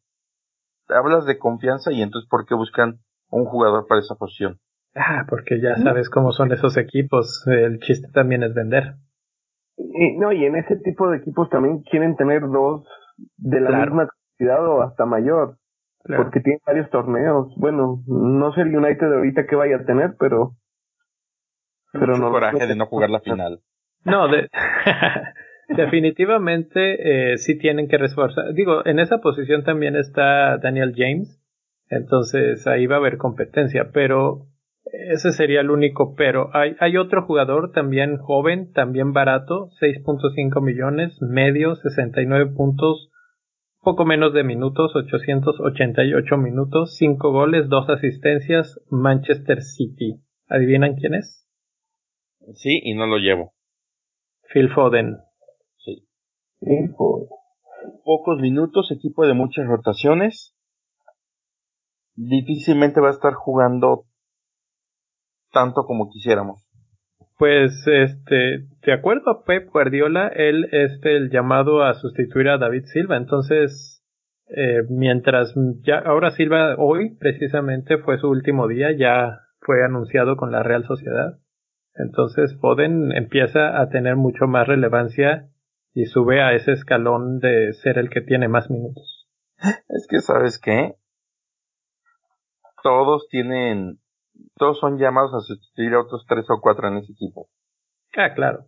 [0.89, 2.99] hablas de confianza y entonces ¿por qué buscan
[3.29, 4.59] un jugador para esa posición?
[4.93, 7.43] Ah, porque ya sabes cómo son esos equipos.
[7.47, 8.93] El chiste también es vender.
[9.77, 12.87] Y, no, y en ese tipo de equipos también quieren tener dos
[13.37, 13.85] de la Claro.
[13.85, 14.07] misma
[14.37, 15.57] cantidad o hasta mayor,
[16.03, 16.23] Claro.
[16.23, 17.53] porque tienen varios torneos.
[17.57, 20.51] Bueno, no sé el United de ahorita que vaya a tener, pero
[21.91, 23.59] pero Mucho no coraje de no jugar la final.
[24.03, 24.49] No, de-
[25.69, 28.53] definitivamente eh, sí tienen que reforzar.
[28.53, 31.39] Digo, en esa posición también está Daniel James,
[31.89, 34.47] entonces ahí va a haber competencia, pero
[34.93, 36.55] ese sería el único pero.
[36.55, 43.09] Hay, hay otro jugador también joven, también barato, 6.5 millones, medio, 69 puntos,
[43.81, 50.21] poco menos de minutos, 888 minutos, 5 goles, 2 asistencias, Manchester City.
[50.47, 51.49] ¿Adivinan quién es?
[52.53, 53.53] Sí, y no lo llevo.
[54.53, 55.17] Phil Foden.
[55.77, 56.07] Sí.
[56.61, 57.29] Hijo.
[58.05, 60.55] Pocos minutos, equipo de muchas rotaciones.
[62.15, 64.05] Difícilmente va a estar jugando
[65.53, 66.67] tanto como quisiéramos.
[67.37, 72.83] Pues, este, de acuerdo a Pep Guardiola, él es el llamado a sustituir a David
[72.85, 73.91] Silva, entonces
[74.55, 80.51] Eh, mientras ya ahora Silva hoy precisamente fue su último día, ya fue anunciado con
[80.51, 81.39] la Real Sociedad.
[81.95, 85.49] Entonces Foden empieza a tener mucho más relevancia
[85.93, 89.27] y sube a ese escalón de ser el que tiene más minutos.
[89.87, 90.95] Es que sabes qué,
[92.83, 93.99] todos tienen,
[94.55, 97.47] todos son llamados a sustituir a otros tres o cuatro en ese equipo.
[98.15, 98.65] Ah, claro.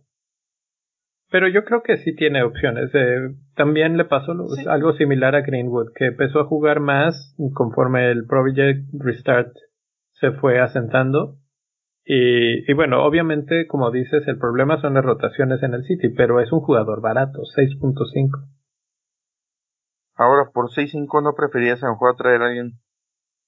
[1.30, 2.90] Pero yo creo que sí tiene opciones.
[2.94, 4.32] Eh, también le pasó
[4.68, 9.52] algo similar a Greenwood, que empezó a jugar más conforme el Project Restart
[10.12, 11.36] se fue asentando.
[12.04, 16.40] Y, y, bueno, obviamente, como dices, el problema son las rotaciones en el City, pero
[16.40, 18.48] es un jugador barato, 6.5.
[20.14, 22.78] Ahora, por 6.5 no preferías a lo mejor traer a alguien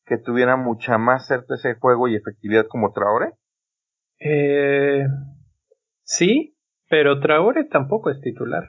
[0.09, 3.33] que tuviera mucha más certeza de juego y efectividad como Traore?
[4.21, 5.07] Eh,
[6.03, 6.57] sí,
[6.89, 8.65] pero Traore tampoco es titular.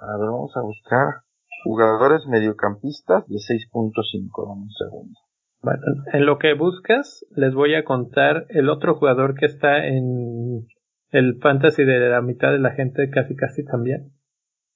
[0.00, 1.22] A ver, vamos a buscar
[1.64, 4.48] jugadores mediocampistas de 6.5.
[4.48, 5.18] Dame un segundo.
[5.62, 5.82] Bueno,
[6.12, 10.66] en lo que buscas, les voy a contar el otro jugador que está en
[11.10, 14.12] el fantasy de la mitad de la gente, casi casi también,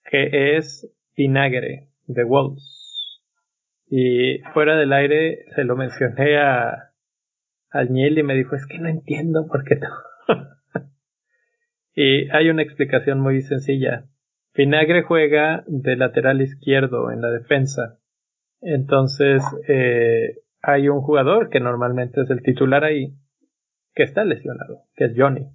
[0.05, 2.74] que es Vinagre de Wolves.
[3.97, 6.91] Y fuera del aire se lo mencioné a,
[7.71, 9.79] a y me dijo, es que no entiendo por qué
[11.95, 14.07] y hay una explicación muy sencilla.
[14.53, 18.01] Vinagre juega de lateral izquierdo en la defensa.
[18.61, 23.15] Entonces, eh, hay un jugador que normalmente es el titular ahí,
[23.95, 25.47] que está lesionado, que es Johnny.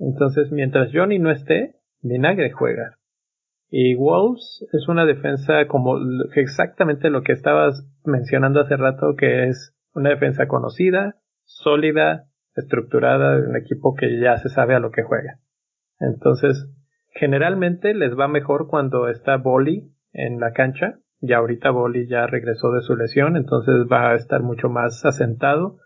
[0.00, 2.98] Entonces, mientras Johnny no esté, Vinagre juega.
[3.74, 5.96] Y Wolves es una defensa como
[6.34, 13.56] exactamente lo que estabas mencionando hace rato, que es una defensa conocida, sólida, estructurada, un
[13.56, 15.38] equipo que ya se sabe a lo que juega.
[16.00, 16.70] Entonces,
[17.14, 20.98] generalmente les va mejor cuando está Boli en la cancha.
[21.22, 25.78] Ya ahorita Boli ya regresó de su lesión, entonces va a estar mucho más asentado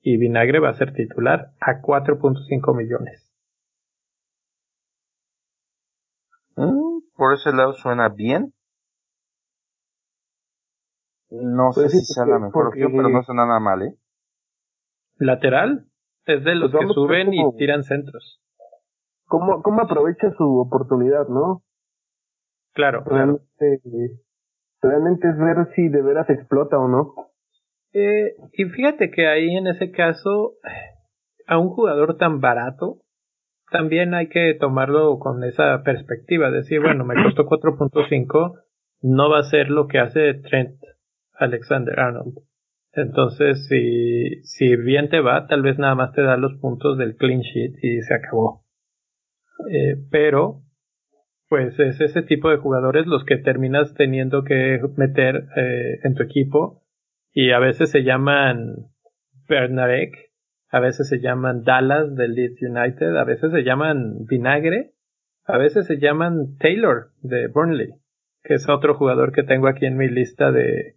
[0.00, 3.29] y Vinagre va a ser titular a 4.5 millones.
[7.20, 8.54] Por ese lado suena bien.
[11.28, 13.94] No sé pues si sea la mejor opción, pero no suena nada mal, ¿eh?
[15.18, 15.84] Lateral
[16.24, 18.40] es de los pues que suben y tiran centros.
[19.26, 21.62] ¿Cómo, ¿Cómo aprovecha su oportunidad, no?
[22.72, 23.04] Claro.
[23.04, 23.82] Realmente,
[24.80, 27.14] realmente es ver si de veras explota o no.
[27.92, 30.54] Eh, y fíjate que ahí en ese caso,
[31.46, 32.99] a un jugador tan barato,
[33.70, 38.60] también hay que tomarlo con esa perspectiva, decir, bueno, me costó 4.5,
[39.02, 40.76] no va a ser lo que hace Trent
[41.34, 42.38] Alexander Arnold.
[42.92, 47.16] Entonces, si, si bien te va, tal vez nada más te da los puntos del
[47.16, 48.64] clean sheet y se acabó.
[49.70, 50.62] Eh, pero,
[51.48, 56.22] pues es ese tipo de jugadores los que terminas teniendo que meter eh, en tu
[56.22, 56.82] equipo
[57.32, 58.74] y a veces se llaman
[59.48, 60.29] Bernarek,
[60.70, 64.92] a veces se llaman Dallas del Leeds United, a veces se llaman Vinagre,
[65.44, 67.94] a veces se llaman Taylor de Burnley,
[68.44, 70.96] que es otro jugador que tengo aquí en mi lista de,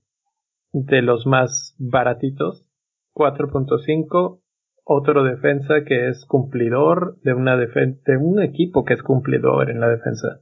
[0.74, 2.69] de los más baratitos.
[3.15, 4.41] 4.5.
[4.86, 9.88] Otro defensa que es cumplidor de una de un equipo que es cumplidor en la
[9.88, 10.41] defensa.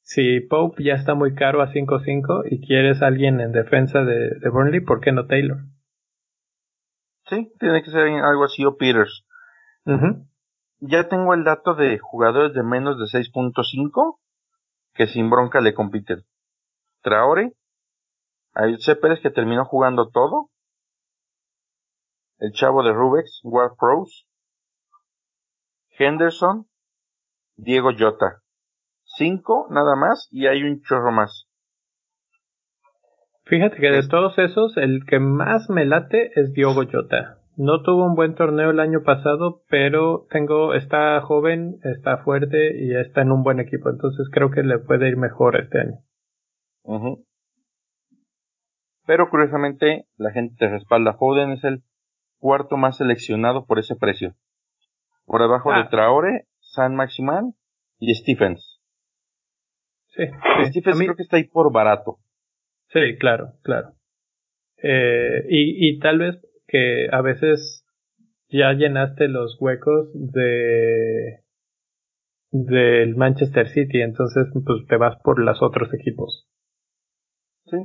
[0.00, 4.48] Si Pope ya está muy caro a 5.5 y quieres alguien en defensa de, de
[4.48, 5.58] Burnley, ¿por qué no Taylor?
[7.28, 9.24] Sí, tiene que ser algo así o Peters.
[10.80, 14.18] Ya tengo el dato de jugadores de menos de 6.5
[14.92, 16.24] que sin bronca le compiten.
[17.02, 17.54] Traore,
[18.54, 18.62] a
[19.00, 20.50] Pérez que terminó jugando todo.
[22.38, 24.28] El chavo de Rubex, War Pros.
[25.98, 26.68] Henderson.
[27.56, 28.42] Diego Jota.
[29.04, 31.46] Cinco nada más y hay un chorro más.
[33.46, 37.38] Fíjate que de todos esos, el que más me late es Diogo Jota.
[37.56, 42.96] No tuvo un buen torneo el año pasado, pero tengo, está joven, está fuerte y
[42.96, 45.98] está en un buen equipo, entonces creo que le puede ir mejor este año.
[49.06, 51.14] Pero curiosamente, la gente te respalda.
[51.14, 51.82] Foden es el
[52.38, 54.34] cuarto más seleccionado por ese precio.
[55.26, 55.88] Por debajo de ah.
[55.90, 57.54] Traore, San Maximan
[57.98, 58.80] y Stephens.
[60.08, 60.24] Sí.
[60.70, 62.18] Stephens creo que está ahí por barato.
[62.94, 63.90] Sí, claro, claro.
[64.82, 66.36] Eh, y, y tal vez
[66.66, 67.84] que a veces
[68.48, 71.40] ya llenaste los huecos de
[72.50, 76.48] del Manchester City, entonces pues te vas por los otros equipos.
[77.66, 77.76] Sí,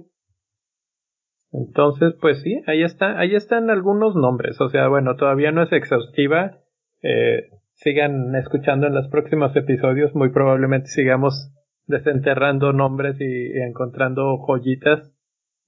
[1.51, 4.61] entonces, pues sí, ahí está, ahí están algunos nombres.
[4.61, 6.59] O sea, bueno, todavía no es exhaustiva.
[7.01, 10.13] Eh, sigan escuchando en los próximos episodios.
[10.13, 11.51] Muy probablemente sigamos
[11.89, 15.11] desenterrando nombres y, encontrando joyitas.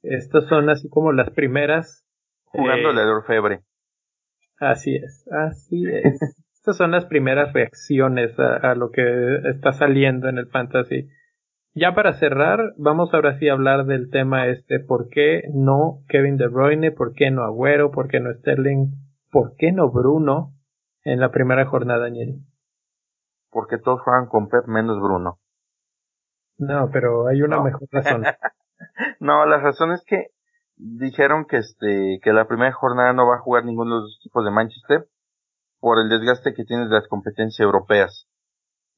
[0.03, 2.07] Estas son así como las primeras.
[2.45, 3.61] Jugando la orfebre.
[4.59, 6.22] Así es, así es.
[6.53, 9.01] Estas son las primeras reacciones a, lo que
[9.49, 11.09] está saliendo en el fantasy.
[11.74, 16.38] Ya para cerrar, vamos ahora sí a hablar del tema este, ¿por qué no Kevin
[16.38, 16.91] De Bruyne?
[16.91, 17.89] ¿Por qué no Agüero?
[17.89, 18.91] ¿Por qué no Sterling?
[19.32, 20.53] ¿Por qué no Bruno
[21.03, 22.41] en la primera jornada, Daniel?
[23.49, 25.39] Porque todos juegan con Pep menos Bruno.
[26.62, 28.24] No, pero hay una mejor razón.
[29.20, 30.28] no, la razón es que
[30.76, 34.45] dijeron que este que la primera jornada no va a jugar ninguno de los equipos
[34.45, 35.07] de Manchester
[35.80, 38.28] por el desgaste que tiene de las competencias europeas.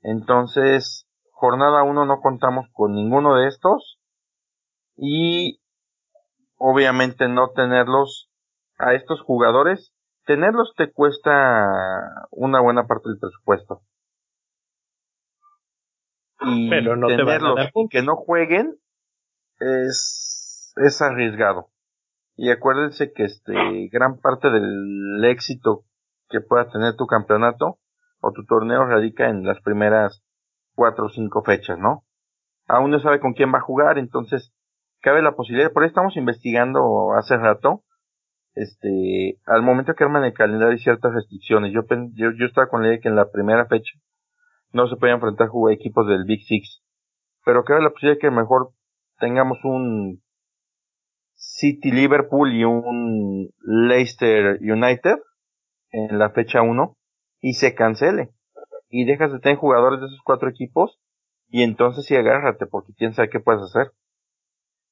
[0.01, 3.97] Entonces, jornada 1 no contamos con ninguno de estos
[4.97, 5.61] y
[6.57, 8.29] obviamente no tenerlos
[8.77, 9.93] a estos jugadores,
[10.25, 11.69] tenerlos te cuesta
[12.29, 13.83] una buena parte del presupuesto.
[16.41, 18.75] Y Pero no tenerlos y que no jueguen
[19.59, 21.69] es, es arriesgado.
[22.35, 23.53] Y acuérdense que este
[23.91, 25.83] gran parte del éxito
[26.29, 27.77] que pueda tener tu campeonato
[28.19, 30.23] o tu torneo radica en las primeras
[30.75, 32.03] cuatro o cinco fechas, ¿no?
[32.67, 34.51] Aún no sabe con quién va a jugar, entonces
[35.01, 37.83] cabe la posibilidad, por ahí estamos investigando hace rato,
[38.55, 41.73] este, al momento que arman el calendario hay ciertas restricciones.
[41.73, 41.81] Yo,
[42.13, 43.91] yo, yo estaba con la idea que en la primera fecha
[44.73, 46.83] no se podían enfrentar equipos del Big Six,
[47.45, 48.71] pero cabe la posibilidad que mejor
[49.19, 50.21] tengamos un
[51.35, 55.17] City Liverpool y un Leicester United
[55.91, 56.97] en la fecha 1
[57.41, 58.29] y se cancele.
[58.89, 60.99] Y dejas de tener jugadores de esos cuatro equipos
[61.49, 63.91] y entonces sí agárrate porque quién sabe qué puedes hacer.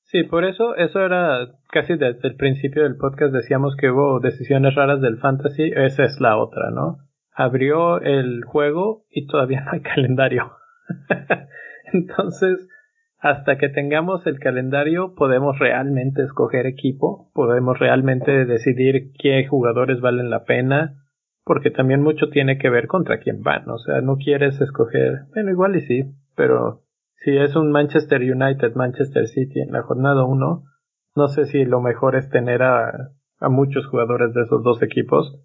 [0.04, 4.76] Sí, por eso, eso era casi desde el principio del podcast decíamos que hubo decisiones
[4.76, 6.98] raras del fantasy, esa es la otra, ¿no?
[7.42, 10.52] Abrió el juego y todavía no hay calendario.
[11.94, 12.68] entonces,
[13.18, 20.30] hasta que tengamos el calendario podemos realmente escoger equipo, podemos realmente decidir qué jugadores valen
[20.30, 21.04] la pena,
[21.44, 25.50] porque también mucho tiene que ver contra quién van, o sea, no quieres escoger, bueno,
[25.52, 26.04] igual y sí,
[26.36, 26.84] pero
[27.16, 30.64] si es un Manchester United, Manchester City en la jornada 1,
[31.16, 35.40] no sé si lo mejor es tener a, a muchos jugadores de esos dos equipos.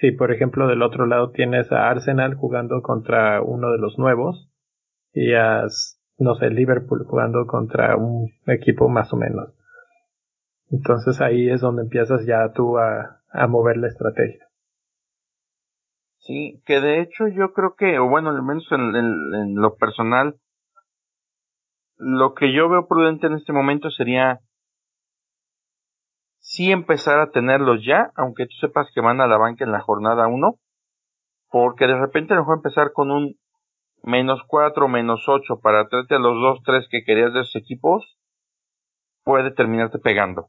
[0.00, 4.50] Si, por ejemplo, del otro lado tienes a Arsenal jugando contra uno de los nuevos
[5.12, 5.66] y a
[6.18, 9.54] no sé, Liverpool jugando contra un equipo más o menos.
[10.70, 14.46] Entonces ahí es donde empiezas ya tú a, mover la estrategia.
[16.18, 20.36] Sí, que de hecho yo creo que, o bueno, al menos en, en, lo personal,
[21.96, 24.40] lo que yo veo prudente en este momento sería
[26.58, 29.78] sí empezar a tenerlos ya, aunque tú sepas que van a la banca en la
[29.78, 30.56] jornada 1,
[31.50, 33.36] porque de repente a lo mejor empezar con un
[34.02, 38.18] menos 4, menos 8 para traerte a los 2, 3 que querías de esos equipos,
[39.22, 40.48] puede terminarte pegando.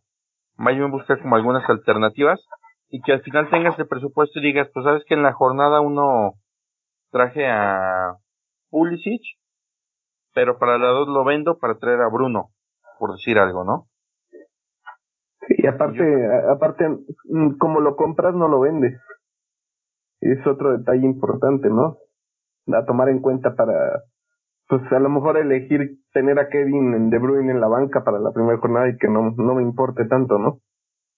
[0.58, 2.44] Vaya a buscar como algunas alternativas
[2.90, 5.80] y que al final tengas el presupuesto y digas, pues sabes que en la jornada
[5.80, 6.34] uno
[7.12, 8.16] traje a
[8.72, 9.22] Pulisic,
[10.34, 12.50] pero para la 2 lo vendo para traer a Bruno,
[12.98, 13.86] por decir algo, ¿no?
[15.58, 16.04] Sí, aparte,
[16.52, 16.88] aparte,
[17.26, 19.02] mm, como lo compras no lo vendes.
[20.22, 21.98] Es otro detalle importante, ¿no?
[22.72, 24.04] a tomar en cuenta para,
[24.68, 28.32] pues a lo mejor elegir tener a Kevin De Bruyne en la banca para la
[28.32, 30.60] primera jornada y que no, no me importe tanto, ¿no?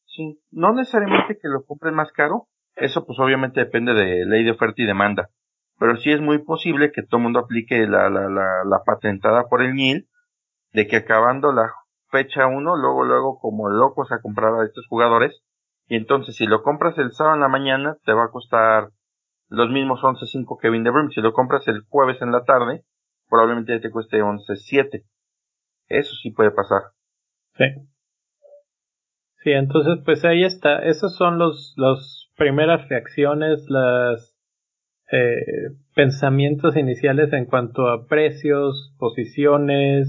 [0.06, 4.52] Sí, no necesariamente que lo compren más caro, eso pues obviamente depende de ley de
[4.52, 5.30] oferta y demanda,
[5.80, 9.50] pero sí es muy posible que todo el mundo aplique la, la, la, la patentada
[9.50, 10.08] por el NIL
[10.74, 11.74] de que acabando la
[12.12, 15.42] fecha 1, luego, luego como locos a comprar a estos jugadores,
[15.88, 18.90] y entonces si lo compras el sábado en la mañana te va a costar
[19.50, 21.12] los mismos 11.5 Kevin De Bruyne.
[21.12, 22.84] Si lo compras el jueves en la tarde,
[23.30, 25.04] probablemente te cueste 11.7.
[25.90, 26.82] Eso sí puede pasar.
[27.58, 27.66] Sí.
[29.44, 30.80] Sí, entonces pues ahí está.
[30.80, 34.38] Esos son los, los primeras reacciones, las
[35.12, 40.08] eh, pensamientos iniciales en cuanto a precios, posiciones,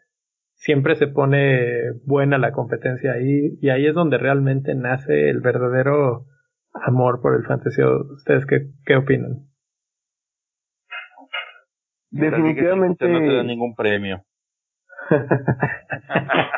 [0.67, 6.27] siempre se pone buena la competencia ahí y ahí es donde realmente nace el verdadero
[6.75, 7.83] amor por el fantasy.
[7.83, 9.47] ¿Ustedes qué, qué opinan?
[12.11, 14.23] Definitivamente no te da ningún premio.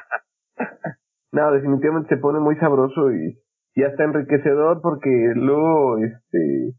[1.31, 3.39] No, definitivamente se pone muy sabroso y,
[3.75, 6.73] y hasta enriquecedor porque luego, este,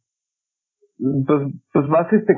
[1.27, 2.35] pues, pues vas, este,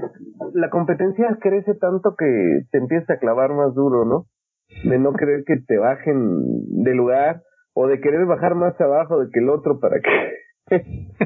[0.54, 4.26] la competencia crece tanto que te empieza a clavar más duro, ¿no?
[4.84, 7.44] De no querer que te bajen de lugar
[7.74, 11.18] o de querer bajar más abajo de que el otro para que,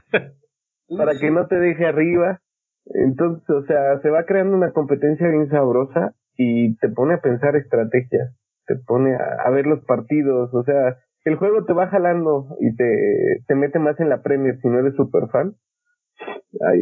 [0.97, 2.41] para que no te deje arriba.
[2.85, 7.55] Entonces, o sea, se va creando una competencia bien sabrosa y te pone a pensar
[7.55, 8.35] estrategias
[8.65, 13.43] te pone a, ver los partidos, o sea, el juego te va jalando y te,
[13.47, 15.55] te mete más en la Premier si no eres super fan.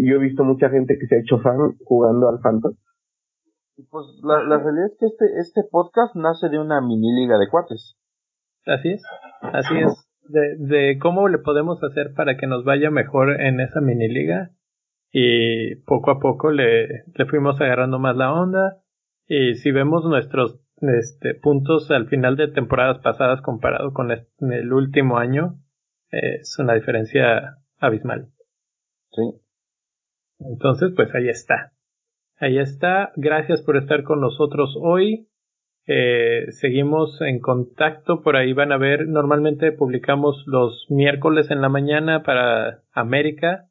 [0.01, 2.73] Yo he visto mucha gente que se ha hecho fan jugando al Phantom.
[3.75, 7.47] Pues la, la realidad es que este, este podcast nace de una mini liga de
[7.49, 7.95] cuates.
[8.65, 9.03] Así es,
[9.41, 10.09] así es.
[10.29, 14.51] De, de cómo le podemos hacer para que nos vaya mejor en esa mini liga.
[15.11, 18.81] Y poco a poco le, le fuimos agarrando más la onda.
[19.27, 25.17] Y si vemos nuestros este, puntos al final de temporadas pasadas comparado con el último
[25.17, 25.59] año,
[26.11, 28.29] eh, es una diferencia abismal.
[29.11, 29.21] Sí.
[30.39, 31.72] Entonces, pues ahí está.
[32.43, 33.11] Ahí está.
[33.15, 35.27] Gracias por estar con nosotros hoy.
[35.85, 38.21] Eh, seguimos en contacto.
[38.21, 39.07] Por ahí van a ver.
[39.07, 43.69] Normalmente publicamos los miércoles en la mañana para América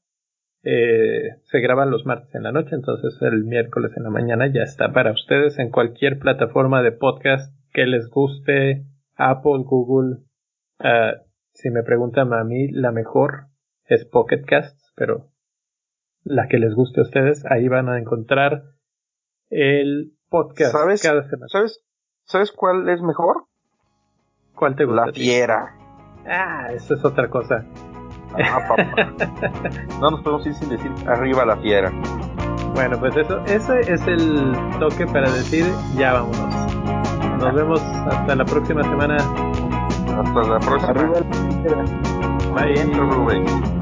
[0.65, 4.63] eh, se graban los martes en la noche, entonces el miércoles en la mañana ya
[4.63, 8.85] está para ustedes en cualquier plataforma de podcast que les guste,
[9.17, 10.19] Apple, Google.
[10.79, 11.19] Uh,
[11.53, 13.47] si me preguntan a mí, la mejor
[13.87, 15.32] es Pocket Casts, pero
[16.25, 18.63] la que les guste a ustedes, ahí van a encontrar
[19.51, 21.03] el podcast ¿Sabes,
[21.49, 21.85] ¿Sabes,
[22.25, 23.45] ¿Sabes cuál es mejor?
[24.55, 25.07] ¿Cuál te gusta?
[25.07, 25.77] La fiera.
[26.27, 27.67] Ah, eso es otra cosa.
[28.35, 28.77] Ah,
[30.01, 31.91] no nos podemos ir sin decir arriba la fiera.
[32.75, 35.67] Bueno, pues eso, ese es el toque para decir
[35.97, 36.75] ya vámonos.
[37.39, 39.17] Nos vemos hasta la próxima semana.
[39.17, 40.91] Hasta la próxima.
[40.91, 41.85] Arriba la fiera.
[42.55, 43.82] Bye.